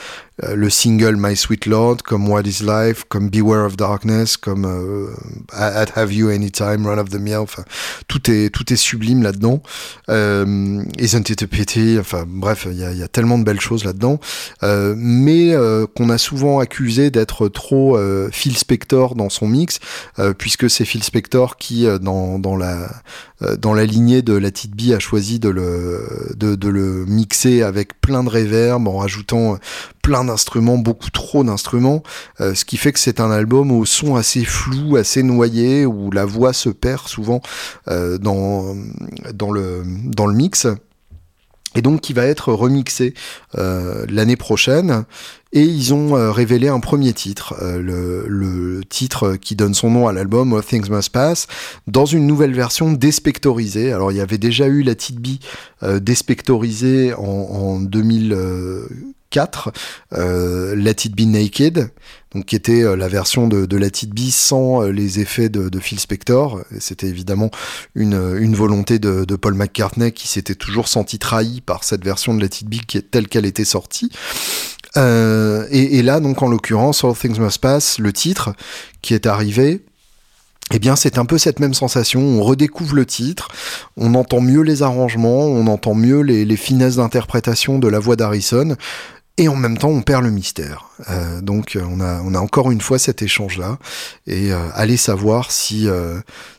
[0.42, 4.66] le, single My Sweet Lord, comme What Is Life, comme Beware of Darkness, comme
[5.54, 7.64] I'd Have You Anytime, Run of the Mill, enfin
[8.08, 9.62] tout est, tout est sublime là-dedans.
[10.06, 11.45] Isn't It
[12.00, 14.20] enfin bref, il y a, tellement de belles choses là-dedans,
[14.62, 19.78] euh, mais euh, qu'on a souvent accusé d'être trop euh, Phil Spector dans son mix,
[20.38, 22.90] puisque c'est Phil Spector qui, dans, dans, la,
[23.58, 27.62] dans la lignée de la Tite B, a choisi de le, de, de le mixer
[27.62, 29.58] avec plein de reverb, en rajoutant
[30.02, 32.02] plein d'instruments, beaucoup trop d'instruments,
[32.38, 36.24] ce qui fait que c'est un album au son assez flou, assez noyé, où la
[36.24, 37.40] voix se perd souvent
[37.86, 38.76] dans,
[39.34, 40.66] dans, le, dans le mix
[41.76, 43.14] et donc qui va être remixé
[43.56, 45.04] euh, l'année prochaine.
[45.52, 50.08] Et ils ont euh, révélé un premier titre, euh, le, titre qui donne son nom
[50.08, 51.46] à l'album, All Things Must Pass,
[51.86, 53.92] dans une nouvelle version despectorisée.
[53.92, 55.40] Alors il y avait déjà eu la Titby
[55.82, 59.72] despectorisée en, en 2004,
[60.12, 61.90] Let It Be Naked,
[62.36, 65.68] donc qui était euh, la version de, de la Be sans euh, les effets de,
[65.68, 66.60] de Phil Spector.
[66.80, 67.50] C'était évidemment
[67.94, 72.34] une, une volonté de, de, Paul McCartney qui s'était toujours senti trahi par cette version
[72.34, 74.10] de la Be qui est telle qu'elle était sortie.
[74.96, 78.54] Euh, et, là, donc en l'occurrence, All Things Must Pass, le titre
[79.02, 79.84] qui est arrivé,
[80.72, 82.20] eh bien, c'est un peu cette même sensation.
[82.20, 83.48] On redécouvre le titre,
[83.96, 88.16] on entend mieux les arrangements, on entend mieux les, les finesses d'interprétation de la voix
[88.16, 88.76] d'Harrison,
[89.38, 90.85] et en même temps, on perd le mystère.
[91.42, 93.78] Donc on a, on a encore une fois cet échange-là
[94.26, 95.88] et aller savoir si,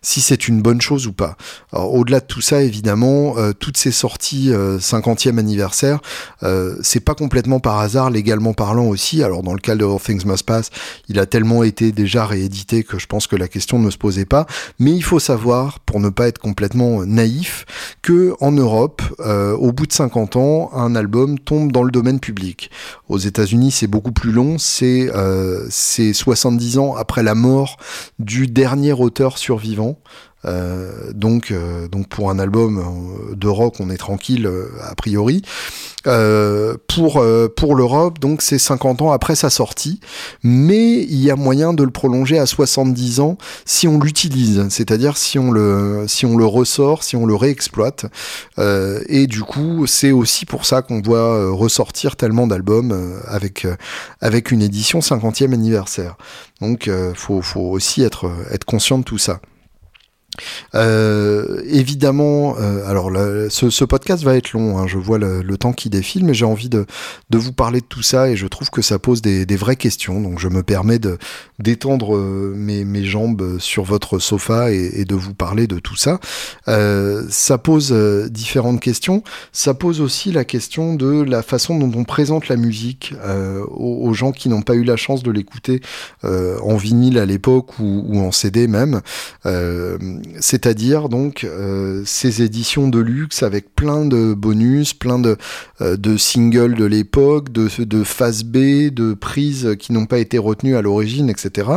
[0.02, 1.38] si c'est une bonne chose ou pas.
[1.74, 6.00] au-delà de tout ça, évidemment, toutes ces sorties 50e anniversaire,
[6.82, 9.24] c'est pas complètement par hasard, légalement parlant aussi.
[9.24, 10.70] Alors dans le cas de All Things Must Pass,
[11.10, 14.26] il a tellement été déjà réédité que je pense que la question ne se posait
[14.26, 14.46] pas.
[14.80, 17.66] Mais il faut savoir, pour ne pas être complètement naïf,
[18.02, 22.20] que en Europe, euh, au bout de 50 ans, un album tombe dans le domaine
[22.20, 22.70] public.
[23.10, 27.78] Aux États-Unis, c'est beaucoup plus long, c'est euh, 70 ans après la mort
[28.20, 30.00] du dernier auteur survivant.
[30.46, 34.50] Euh, donc, euh, donc pour un album euh, de rock, on est tranquille
[34.84, 35.42] a priori.
[36.88, 37.24] pour
[37.56, 40.00] pour l'Europe, donc c'est 50 ans après sa sortie,
[40.44, 45.18] mais il y a moyen de le prolonger à 70 ans si on l'utilise, c'est-à-dire
[45.18, 48.06] si on le si on le ressort, si on le réexploite.
[48.58, 53.68] et du coup, c'est aussi pour ça qu'on voit ressortir tellement d'albums avec
[54.22, 56.16] avec une édition 50e anniversaire.
[56.62, 59.42] Donc, faut faut aussi être être conscient de tout ça.
[60.76, 63.12] Euh, évidemment, euh, alors
[63.50, 66.34] ce, ce, podcast va être long, hein, je vois le, le, temps qui défile, mais
[66.34, 66.86] j'ai envie de,
[67.30, 69.76] de, vous parler de tout ça et je trouve que ça pose des, des vraies
[69.76, 71.18] questions, donc je me permets de
[71.60, 75.96] d'étendre euh, mes, mes, jambes sur votre sofa et, et, de vous parler de tout
[75.96, 76.20] ça.
[76.68, 81.92] Euh, ça pose euh, différentes questions, ça pose aussi la question de la façon dont
[82.00, 83.14] on présente la musique
[83.72, 85.82] aux, aux, gens qui n'ont pas eu la chance de l'écouter
[86.24, 89.02] en vinyle à l'époque ou, ou, en CD même
[90.40, 95.38] c'est-à-dire donc euh, ces éditions de luxe avec plein de bonus, plein de,
[95.82, 100.38] euh, de singles de l'époque, de, de face B, de prises qui n'ont pas été
[100.38, 101.70] retenues à l'origine, etc.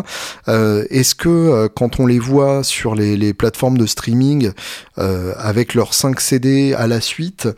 [0.49, 4.51] Euh, Est-ce que quand on les voit sur les, les plateformes de streaming
[4.97, 7.49] avec leurs 5 CD à la suite,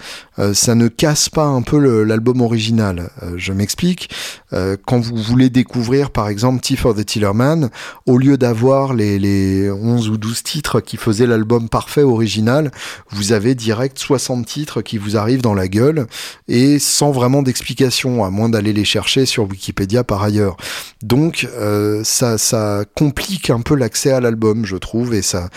[0.52, 3.10] ça ne casse pas un peu l'album original?
[3.36, 4.10] Je m'explique.
[4.86, 7.70] quand vous voulez découvrir par exemple Tea for the Tillerman,
[8.06, 12.70] au lieu d'avoir les, les 11 ou 12 titres qui faisait l'album parfait original,
[13.10, 16.06] vous avez direct 60 titres qui vous arrivent dans la gueule
[16.48, 20.56] et sans vraiment d'explication, à moins d'aller les chercher sur Wikipédia par ailleurs.
[21.02, 25.48] Donc euh, ça, complique un peu l'accès à l'album, je trouve, et ça,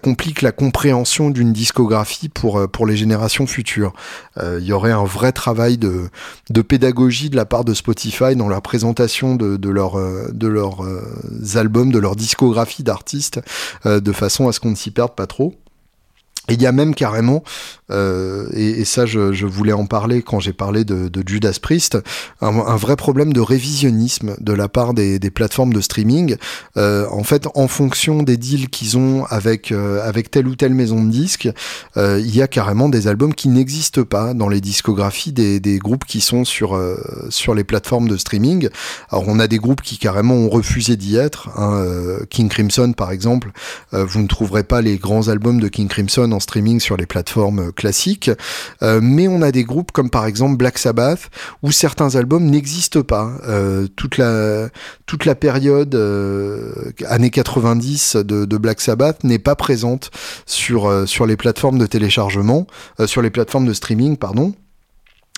[0.00, 3.92] complique la compréhension d'une discographie pour, euh, pour les générations futures.
[4.38, 6.08] Euh, il y aurait un vrai travail de,
[6.50, 9.98] de pédagogie de la part de Spotify dans la présentation de, de, leur,
[10.32, 10.84] de leurs
[11.54, 13.40] albums, de leur discographie d'artistes,
[13.84, 15.54] de façon à ce qu'on ne s'y perde pas trop.
[16.48, 17.42] Il y a même carrément,
[17.90, 21.58] euh, et, et, ça je, je, voulais en parler quand j'ai parlé de, de, Judas
[21.60, 21.98] Priest,
[22.40, 26.36] un, un, vrai problème de révisionnisme de la part des, des plateformes de streaming.
[26.76, 30.74] Euh, en fait, en fonction des deals qu'ils ont avec, euh, avec telle ou telle
[30.74, 31.48] maison de disques,
[31.96, 35.78] euh, il y a carrément des albums qui n'existent pas dans les discographies des, des
[35.78, 36.96] groupes qui sont sur, euh,
[37.30, 38.68] sur les plateformes de streaming.
[39.10, 41.50] Alors on a des groupes qui carrément ont refusé d'y être.
[41.56, 43.50] Hein, euh, King Crimson par exemple,
[43.92, 47.72] vous ne trouverez pas les grands albums de King Crimson streaming sur les plateformes euh,
[47.72, 48.30] classiques,
[48.82, 51.30] euh, mais on a des groupes comme par exemple Black Sabbath
[51.62, 53.32] où certains albums n'existent pas.
[53.46, 54.68] Euh, toute la
[55.06, 55.94] toute la période
[57.06, 60.10] années 90 de, de Black Sabbath n'est pas présente
[60.46, 62.66] sur sur les plateformes de téléchargement,
[63.06, 64.54] sur les plateformes de streaming, pardon.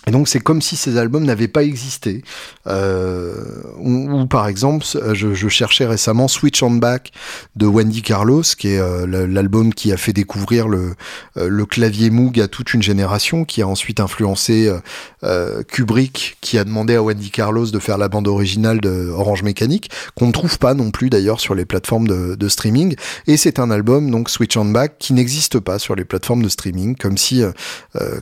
[0.07, 2.23] Et donc c'est comme si ces albums n'avaient pas existé.
[2.65, 3.35] Euh,
[3.77, 4.83] ou, par exemple,
[5.13, 7.11] je, je, cherchais récemment Switch on Back
[7.55, 10.95] de Wendy Carlos, qui est euh, l'album qui a fait découvrir le,
[11.37, 14.79] euh, le clavier Moog à toute une génération, qui a ensuite influencé euh,
[15.23, 19.43] euh, Kubrick, qui a demandé à Wendy Carlos de faire la bande originale de Orange
[19.43, 22.95] Mécanique, qu'on ne trouve pas non plus d'ailleurs sur les plateformes de, de streaming.
[23.27, 26.49] Et c'est un album, donc Switch on Back, qui n'existe pas sur les plateformes de
[26.49, 27.43] streaming, comme si,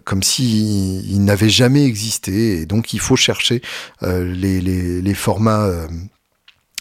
[0.04, 3.62] comme si il n'avait jamais existé et donc il faut chercher
[4.04, 5.88] euh, les, les, les, formats euh,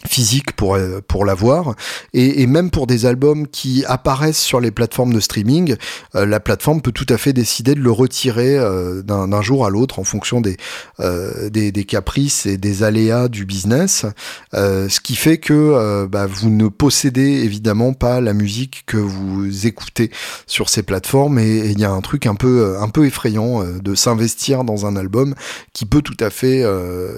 [0.06, 1.74] physique pour euh, pour l'avoir.
[2.12, 5.76] Et, et, même pour des albums qui apparaissent sur les plateformes de streaming
[6.14, 9.70] euh, la plateforme peut tout à fait décider de le retirer euh, d'un jour à
[9.70, 10.56] l'autre en fonction des,
[11.00, 14.06] euh, des, des caprices et des aléas du business.
[14.54, 19.66] Euh, ce qui fait que bah, vous ne possédez évidemment pas la musique que vous
[19.66, 20.10] écoutez
[20.46, 21.38] sur ces plateformes.
[21.38, 24.96] Et il y a un truc un peu un peu effrayant de s'investir dans un
[24.96, 25.34] album
[25.72, 26.64] qui peut tout à fait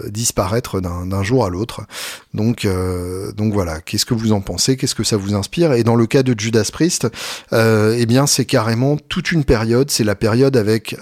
[0.09, 1.83] disparaître d'un jour à l'autre.
[2.35, 2.67] Donc
[3.37, 6.07] donc voilà, qu'est-ce que vous en pensez Qu'est-ce que ça vous inspire Et dans le
[6.07, 7.09] cas de Judas Priest,
[7.53, 9.91] eh bien c'est carrément toute une période.
[9.91, 10.97] C'est la période avec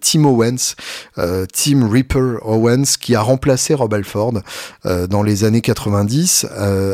[0.00, 0.74] Tim Owens,
[1.16, 4.42] Tim Ripper Owens, qui a remplacé Rob Alford
[4.84, 6.46] dans les années 90,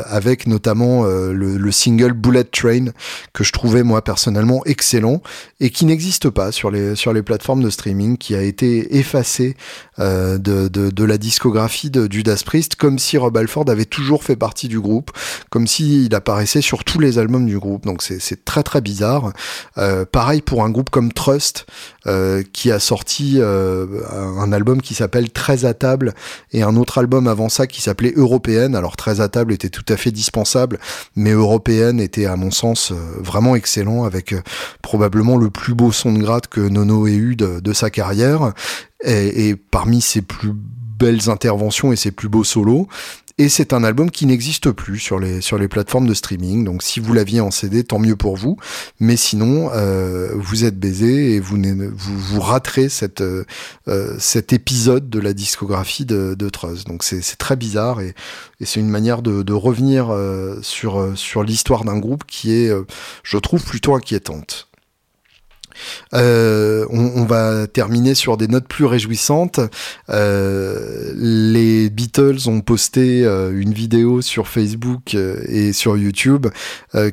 [0.07, 2.86] avec notamment le, le single Bullet Train
[3.32, 5.23] que je trouvais moi personnellement excellent
[5.61, 9.57] et qui n'existe pas sur les sur plateformes de streaming, qui a été effacé
[9.99, 14.08] euh, de, de, de, la discographie de Judas Priest, comme si Rob Alford avait toujours
[14.17, 15.11] fait partie du groupe,
[15.51, 17.85] comme s'il apparaissait sur tous les albums du groupe.
[17.85, 19.33] Donc c'est très très bizarre.
[19.77, 21.67] Euh, pareil pour un groupe comme Trust,
[22.07, 26.15] euh, qui a sorti euh, un album qui s'appelle Très à table
[26.53, 28.75] et un autre album avant ça qui s'appelait Européenne.
[28.75, 30.79] Alors Très à table était tout à fait dispensable,
[31.17, 34.35] mais Européenne était à mon sens vraiment excellent avec
[34.83, 38.53] probablement le plus beau son de gratte que Nono ait eu de, sa carrière.
[39.05, 42.89] Et, parmi ses plus belles interventions et ses plus beaux solos,
[43.39, 46.65] et c'est un album qui n'existe plus sur les, sur les plateformes de streaming.
[46.65, 48.56] Donc si vous l'aviez en CD, tant mieux pour vous.
[48.98, 53.44] Mais sinon, euh, vous êtes baisé et vous, vous, vous raterez cette, euh,
[54.19, 56.89] cet épisode de la discographie de, de Trust.
[56.89, 58.15] Donc c'est très bizarre et,
[58.60, 62.69] et c'est une manière de, de revenir euh, sur, sur l'histoire d'un groupe qui est,
[62.69, 62.85] euh,
[63.23, 64.68] je trouve, plutôt inquiétante.
[66.15, 69.61] Euh, on, va terminer sur des notes plus réjouissantes.
[70.09, 76.47] Euh, les Beatles ont posté euh, une vidéo sur Facebook et sur YouTube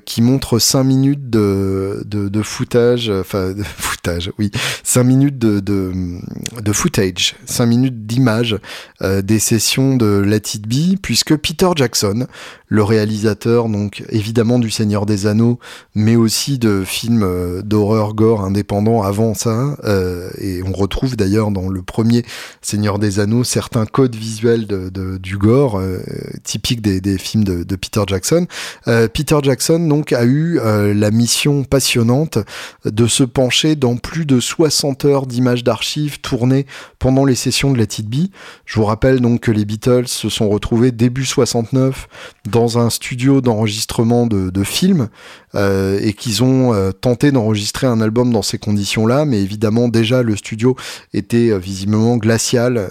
[0.05, 4.51] qui montre 5 minutes de, de, footage, enfin de footage, oui,
[4.83, 8.57] 5 minutes de, de, footage, 5 minutes d'image
[9.01, 12.27] des sessions de Let It Be, puisque Peter Jackson,
[12.67, 15.59] le réalisateur donc évidemment du Seigneur des Anneaux,
[15.93, 21.67] mais aussi de films d'horreur gore indépendants avant ça, euh, et on retrouve d'ailleurs dans
[21.67, 22.23] le premier
[22.61, 25.99] Seigneur des Anneaux certains codes visuels de, du gore euh,
[26.43, 28.47] typiques des, films de, Peter Jackson.
[28.87, 32.37] Euh, Peter Jackson donc a eu la mission passionnante
[32.85, 36.65] de se pencher dans plus de 60 heures d'images d'archives tournées
[36.97, 38.29] pendant les sessions de la Be.
[38.65, 42.07] Je vous rappelle donc que les Beatles se sont retrouvés début 69
[42.49, 45.09] dans un studio d'enregistrement de, de films
[45.55, 50.21] euh, et qu'ils ont euh, tenté d'enregistrer un album dans ces conditions-là, mais évidemment déjà
[50.21, 50.75] le studio
[51.13, 52.89] était euh, visiblement glacial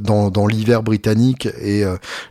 [0.00, 1.84] dans, dans l'hiver britannique et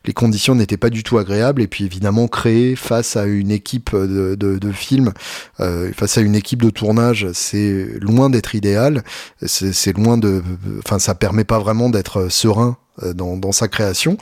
[0.05, 1.61] les conditions n'étaient pas du tout agréables.
[1.61, 5.11] Et puis évidemment créer face à une équipe de, de, de films,
[5.57, 9.03] face à une équipe de tournage, c'est loin d'être idéal.
[9.45, 10.41] C'est loin de,
[10.79, 12.77] enfin ça permet pas vraiment d'être serein
[13.13, 14.17] dans, dans sa création.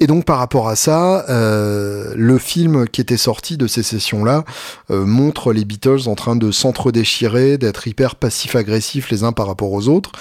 [0.00, 4.44] Et donc par rapport à ça, euh, le film qui était sorti de ces sessions-là
[4.90, 9.72] euh, montre les Beatles en train de s'entre-déchirer, d'être hyper passif-agressifs les uns par rapport
[9.72, 10.12] aux autres.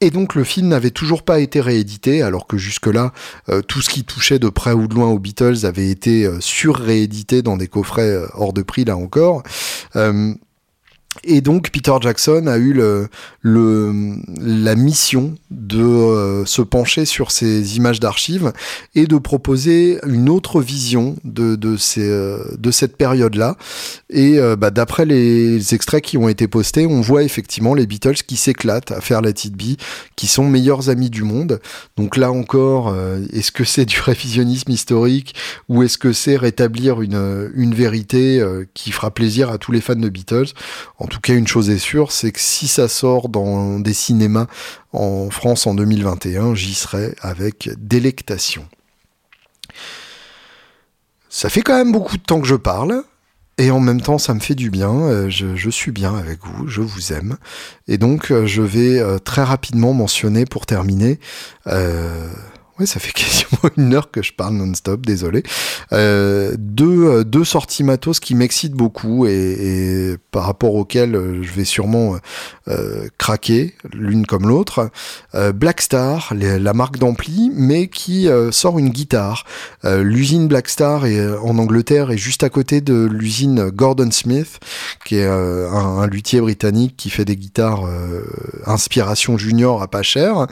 [0.00, 3.12] Et donc le film n'avait toujours pas été réédité, alors que jusque-là,
[3.50, 7.42] euh, tout ce qui touchait de près ou de loin aux Beatles avait été sur-réédité
[7.42, 9.42] dans des coffrets hors de prix, là encore.
[11.24, 13.08] Et donc Peter Jackson a eu le,
[13.42, 18.52] le la mission de euh, se pencher sur ces images d'archives
[18.94, 23.56] et de proposer une autre vision de, de, ces, euh, de cette période-là.
[24.08, 28.22] Et euh, bah, d'après les extraits qui ont été postés, on voit effectivement les Beatles
[28.24, 29.76] qui s'éclatent à faire la Be,
[30.14, 31.60] qui sont meilleurs amis du monde.
[31.96, 32.94] Donc là encore,
[33.32, 35.34] est-ce que c'est du révisionnisme historique
[35.68, 39.94] ou est-ce que c'est rétablir une, une vérité qui fera plaisir à tous les fans
[39.94, 40.52] de Beatles?
[41.00, 44.46] En tout cas, une chose est sûre, c'est que si ça sort dans des cinémas
[44.92, 48.66] en France en 2021, j'y serai avec délectation.
[51.30, 53.02] Ça fait quand même beaucoup de temps que je parle.
[53.56, 54.90] Et en même temps, ça me fait du bien.
[54.90, 57.36] Euh, je, suis bien avec vous, je vous aime.
[57.88, 61.18] Et donc, euh, je vais euh, très rapidement mentionner pour terminer
[62.86, 65.42] ça fait quasiment une heure que je parle non-stop, désolé.
[65.92, 71.52] Euh, deux, euh, deux sorties matos qui m'excitent beaucoup et, par rapport auxquelles euh, je
[71.52, 72.16] vais sûrement
[73.18, 74.90] craquer, l'une comme l'autre.
[75.34, 79.44] Euh, Black Star, la marque d'ampli, mais qui sort une guitare.
[79.84, 84.60] l'usine Black Star est, en Angleterre est juste à côté de l'usine Gordon Smith,
[85.04, 87.88] qui est un, un, luthier britannique qui fait des guitares
[88.66, 90.46] inspiration junior à pas cher.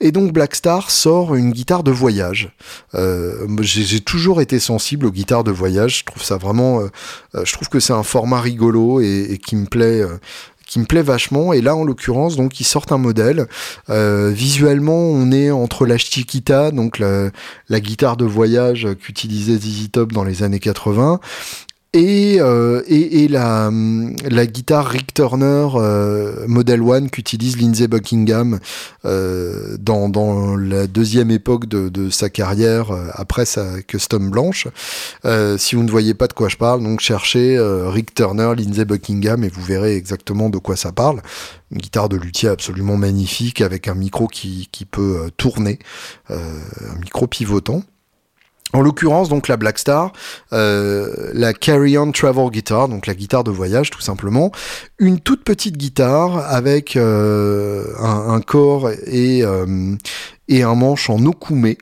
[0.00, 2.50] Et donc Black Star sort une guitare de voyage.
[2.94, 6.00] Euh, j'ai toujours été sensible aux guitares de voyage.
[6.00, 6.88] Je trouve ça vraiment, euh,
[7.34, 10.02] euh, je trouve que c'est un format rigolo et, qui me plaît
[10.66, 11.52] qui me plaît vachement.
[11.52, 13.46] Et là, en l'occurrence, donc, ils sortent un modèle.
[13.88, 20.24] visuellement, on est entre la Chiquita, donc la, guitare de voyage qu'utilisait ZZ Top dans
[20.24, 21.20] les années 80,
[21.94, 23.70] et, euh, et, et la,
[24.30, 28.60] la, guitare Rick Turner euh, Model One qu'utilise Lindsey Buckingham
[29.04, 34.68] euh, dans, dans, la deuxième époque de, de sa carrière euh, après sa custom blanche.
[35.26, 38.86] Euh, si vous ne voyez pas de quoi je parle, donc cherchez Rick Turner, Lindsey
[38.86, 41.20] Buckingham et vous verrez exactement de quoi ça parle.
[41.70, 45.78] Une guitare de luthier absolument magnifique avec un micro qui, qui peut tourner,
[46.30, 47.82] un micro pivotant.
[48.72, 50.12] En l'occurrence, donc la Black Star,
[50.52, 54.50] euh, la Carry On Travel Guitar, donc la guitare de voyage tout simplement,
[55.02, 59.96] une toute petite guitare avec euh, un, corps et, euh,
[60.48, 61.74] et un manche en okume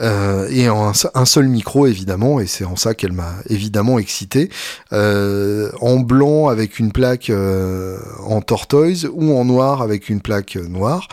[0.00, 4.50] euh, et un, seul micro évidemment et c'est en ça qu'elle m'a évidemment excité
[4.90, 11.08] en blanc avec une plaque en tortoise ou en noir avec une plaque noire.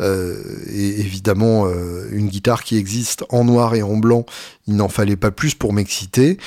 [0.00, 1.66] Et évidemment
[2.10, 4.26] une guitare qui existe en noir et en blanc
[4.66, 6.38] il n'en fallait pas plus pour m'exciter.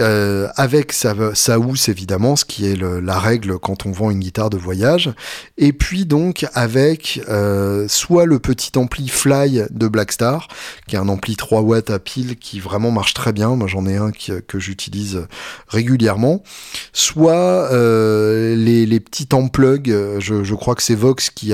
[0.00, 1.14] Euh, avec sa,
[1.58, 5.12] housse évidemment, ce qui est la règle quand on vend une guitare de voyage,
[5.56, 10.48] et puis donc avec euh, soit le petit ampli Fly de Blackstar,
[10.88, 13.86] qui est un ampli 3 watts à pile qui vraiment marche très bien, moi j'en
[13.86, 15.26] ai un que j'utilise
[15.68, 16.42] régulièrement,
[16.92, 19.86] soit euh, les, petits Amplug,
[20.18, 21.52] je, crois que c'est Vox qui,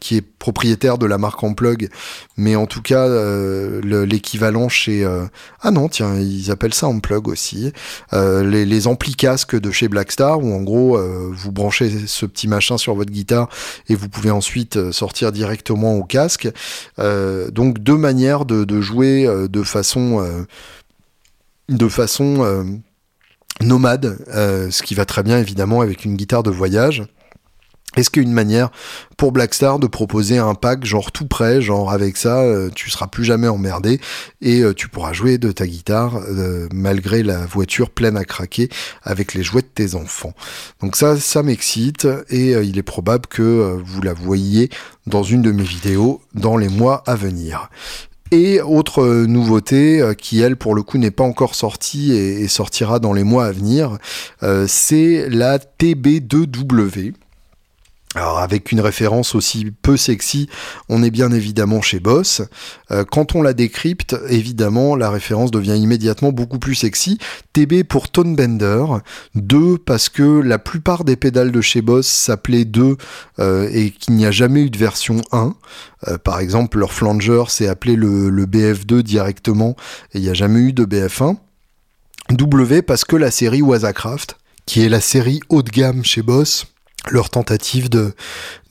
[0.00, 1.88] qui est propriétaire de la marque Amplug,
[2.36, 3.06] mais en tout cas
[3.84, 5.06] l'équivalent chez...
[5.68, 7.72] Ah non, tiens, ils appellent ça Amplug aussi.
[8.12, 12.46] Euh, les, amplis casques de chez Blackstar, où en gros, euh, vous branchez ce petit
[12.46, 13.48] machin sur votre guitare
[13.88, 16.48] et vous pouvez ensuite euh, sortir directement au casque.
[16.96, 20.24] donc deux manières de, jouer de façon
[23.60, 27.02] nomade, ce qui va très bien évidemment avec une guitare de voyage.
[27.96, 28.70] Est-ce qu'il y a une manière
[29.16, 33.06] pour Blackstar de proposer un pack genre tout prêt, genre avec ça euh, tu seras
[33.06, 34.00] plus jamais emmerdé
[34.42, 38.68] et euh, tu pourras jouer de ta guitare euh, malgré la voiture pleine à craquer
[39.02, 40.34] avec les jouets de tes enfants.
[40.82, 44.68] Donc ça, ça m'excite et il est probable que vous la voyiez
[45.06, 47.70] dans une de mes vidéos dans les mois à venir.
[48.32, 52.98] Et autre nouveauté qui elle pour le coup n'est pas encore sortie et, et, sortira
[52.98, 53.98] dans les mois à venir,
[54.66, 57.14] c'est la TB2W.
[58.16, 60.48] Alors avec une référence aussi peu sexy,
[60.88, 62.40] on est bien évidemment chez Boss.
[62.90, 67.18] Euh, quand on la décrypte, évidemment, la référence devient immédiatement beaucoup plus sexy.
[67.52, 68.86] TB pour Tone Bender,
[69.34, 72.96] 2 parce que la plupart des pédales de chez Boss s'appelaient 2
[73.38, 75.54] euh, et qu'il n'y a jamais eu de version 1.
[76.08, 79.76] Euh, par exemple, leur flanger s'est appelé le, le BF2 directement
[80.14, 81.36] et il n'y a jamais eu de BF1.
[82.30, 86.66] W parce que la série Wazacraft, qui est la série haut de gamme chez Boss,
[87.10, 88.14] leur tentative de,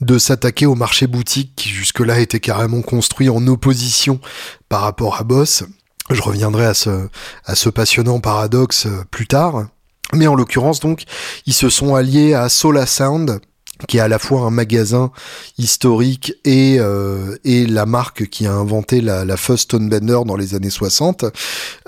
[0.00, 4.20] de s'attaquer au marché boutique qui jusque-là était carrément construit en opposition
[4.68, 5.64] par rapport à Boss.
[6.10, 7.08] Je reviendrai à ce,
[7.44, 9.66] à ce passionnant paradoxe euh, plus tard.
[10.12, 11.02] Mais en l'occurrence, donc,
[11.46, 13.40] ils se sont alliés à Sola Sound,
[13.88, 15.10] qui est à la fois un magasin
[15.58, 20.54] historique et, euh, et la marque qui a inventé la, la Fuzz Stonebender dans les
[20.54, 21.24] années 60,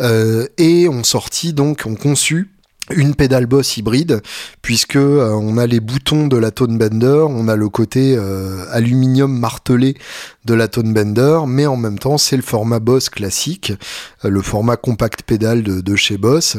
[0.00, 2.50] euh, et ont sorti, donc, ont conçu
[2.94, 4.22] une pédale boss hybride
[4.62, 8.64] puisque euh, on a les boutons de la Tone Bender, on a le côté euh,
[8.70, 9.96] aluminium martelé
[10.44, 13.72] de la Tone Bender, mais en même temps c'est le format boss classique,
[14.24, 16.56] euh, le format compact pédale de, de chez Boss.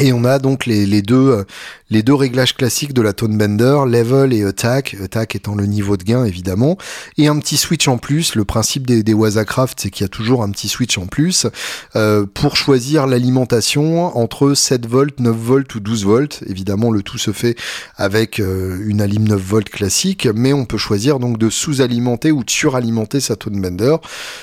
[0.00, 1.44] Et on a donc les, deux, euh,
[1.88, 5.96] les deux réglages classiques de la Tone Bender, Level et Attack, Attack étant le niveau
[5.96, 6.76] de gain évidemment,
[7.16, 8.34] et un petit switch en plus.
[8.34, 11.46] Le principe des, des Wazacraft, c'est qu'il y a toujours un petit switch en plus
[11.94, 16.42] euh, pour choisir l'alimentation entre 7 volts, 9 volts ou 12 volts.
[16.48, 17.54] Évidemment, le tout se fait
[17.96, 22.42] avec euh, une alim 9 volts classique, mais on peut choisir donc de sous-alimenter ou
[22.42, 23.96] de suralimenter sa Tone Bender,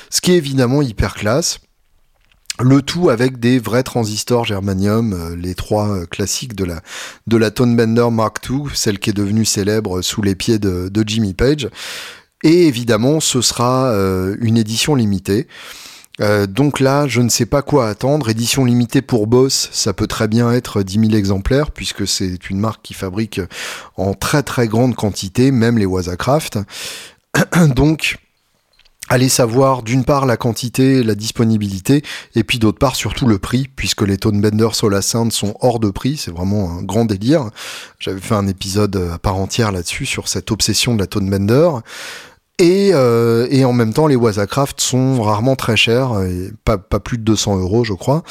[0.09, 1.59] ce qui est évidemment hyper classe.
[2.59, 6.81] Le tout avec des vrais transistors germanium, euh, les trois euh, classiques de la,
[7.27, 10.91] de la Tone Bender Mark II, celle qui est devenue célèbre sous les pieds de,
[11.05, 11.69] Jimmy Page.
[12.43, 15.47] Et évidemment, ce sera euh, une édition limitée.
[16.49, 18.29] Donc là, je ne sais pas quoi attendre.
[18.29, 22.59] Édition limitée pour Boss, ça peut très bien être 10 000 exemplaires, puisque c'est une
[22.59, 23.41] marque qui fabrique
[23.97, 26.59] en très très grande quantité, même les Wazacraft.
[27.75, 28.19] donc,
[29.13, 32.01] Allez savoir d'une part la quantité, la disponibilité,
[32.33, 35.89] et puis d'autre part surtout le prix, puisque les Tone Bender Solar sont hors de
[35.89, 37.49] prix, c'est vraiment un grand délire.
[37.99, 41.71] J'avais fait un épisode à part entière là-dessus, sur cette obsession de la Tone Bender.
[42.61, 46.11] Et, euh, et, en même temps, les Wazacraft sont rarement très chers,
[46.63, 48.21] pas, plus de 200 euros, je crois.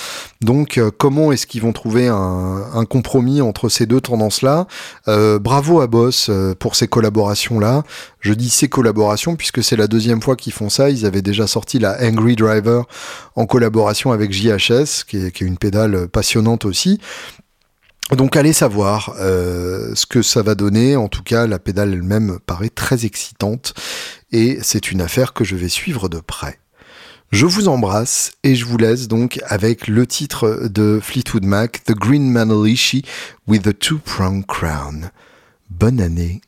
[0.40, 4.68] Donc, euh, comment est-ce qu'ils vont trouver un, compromis entre ces deux tendances-là?
[5.08, 6.30] Euh, Bravo à Boss
[6.60, 7.82] pour ces collaborations-là.
[8.20, 10.90] Je dis ces collaborations puisque c'est la deuxième fois qu'ils font ça.
[10.90, 12.84] Ils avaient déjà sorti la Angry Driver
[13.34, 17.00] en collaboration avec JHS, qui est une pédale passionnante aussi.
[18.16, 20.96] Donc allez savoir euh, ce que ça va donner.
[20.96, 23.74] En tout cas, la pédale elle-même paraît très excitante
[24.32, 26.58] et c'est une affaire que je vais suivre de près.
[27.30, 31.92] Je vous embrasse et je vous laisse donc avec le titre de Fleetwood Mac, The
[31.92, 33.04] Green Manalishi
[33.46, 35.10] with the Two-Pronged Crown.
[35.70, 36.40] Bonne année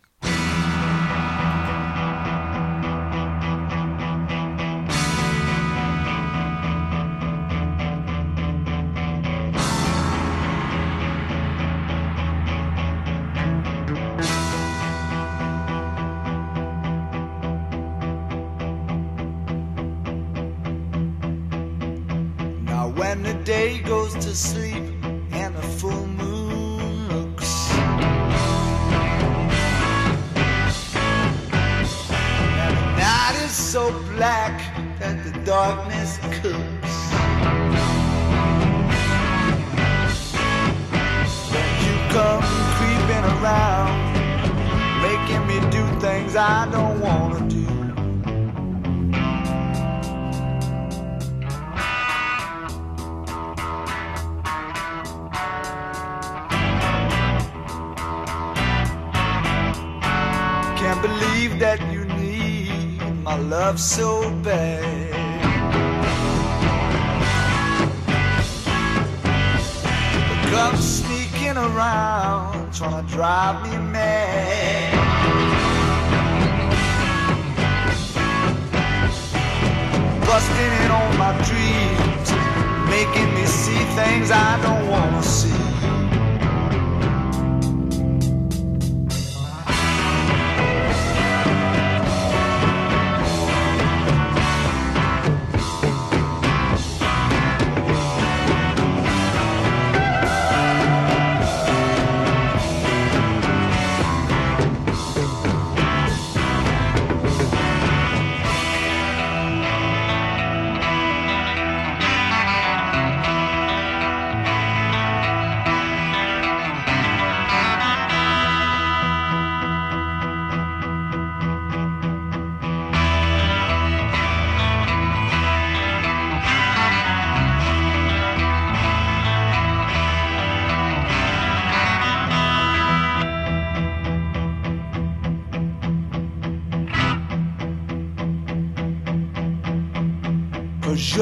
[24.33, 24.83] asleep
[25.33, 27.69] and the full moon looks.
[32.57, 34.57] Now the night is so black
[35.01, 36.95] that the darkness cooks.
[41.53, 42.43] When you come
[42.77, 43.93] creeping around,
[45.03, 46.92] making me do things I don't.
[61.59, 65.13] that you need my love so bad.
[70.29, 74.93] But come sneaking around, trying to drive me mad.
[80.27, 82.29] Busting in on my dreams,
[82.89, 85.52] making me see things I don't wanna see.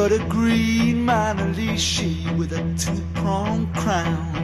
[0.08, 4.34] Green Manalishi with a two-pronged crown.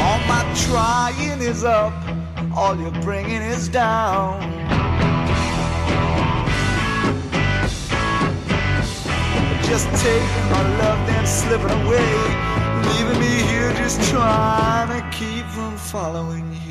[0.00, 1.94] All my trying is up,
[2.56, 4.40] all you're bringing is down.
[9.62, 12.10] Just taking my love, then slipping away,
[12.88, 16.65] leaving me here just trying to keep from following you.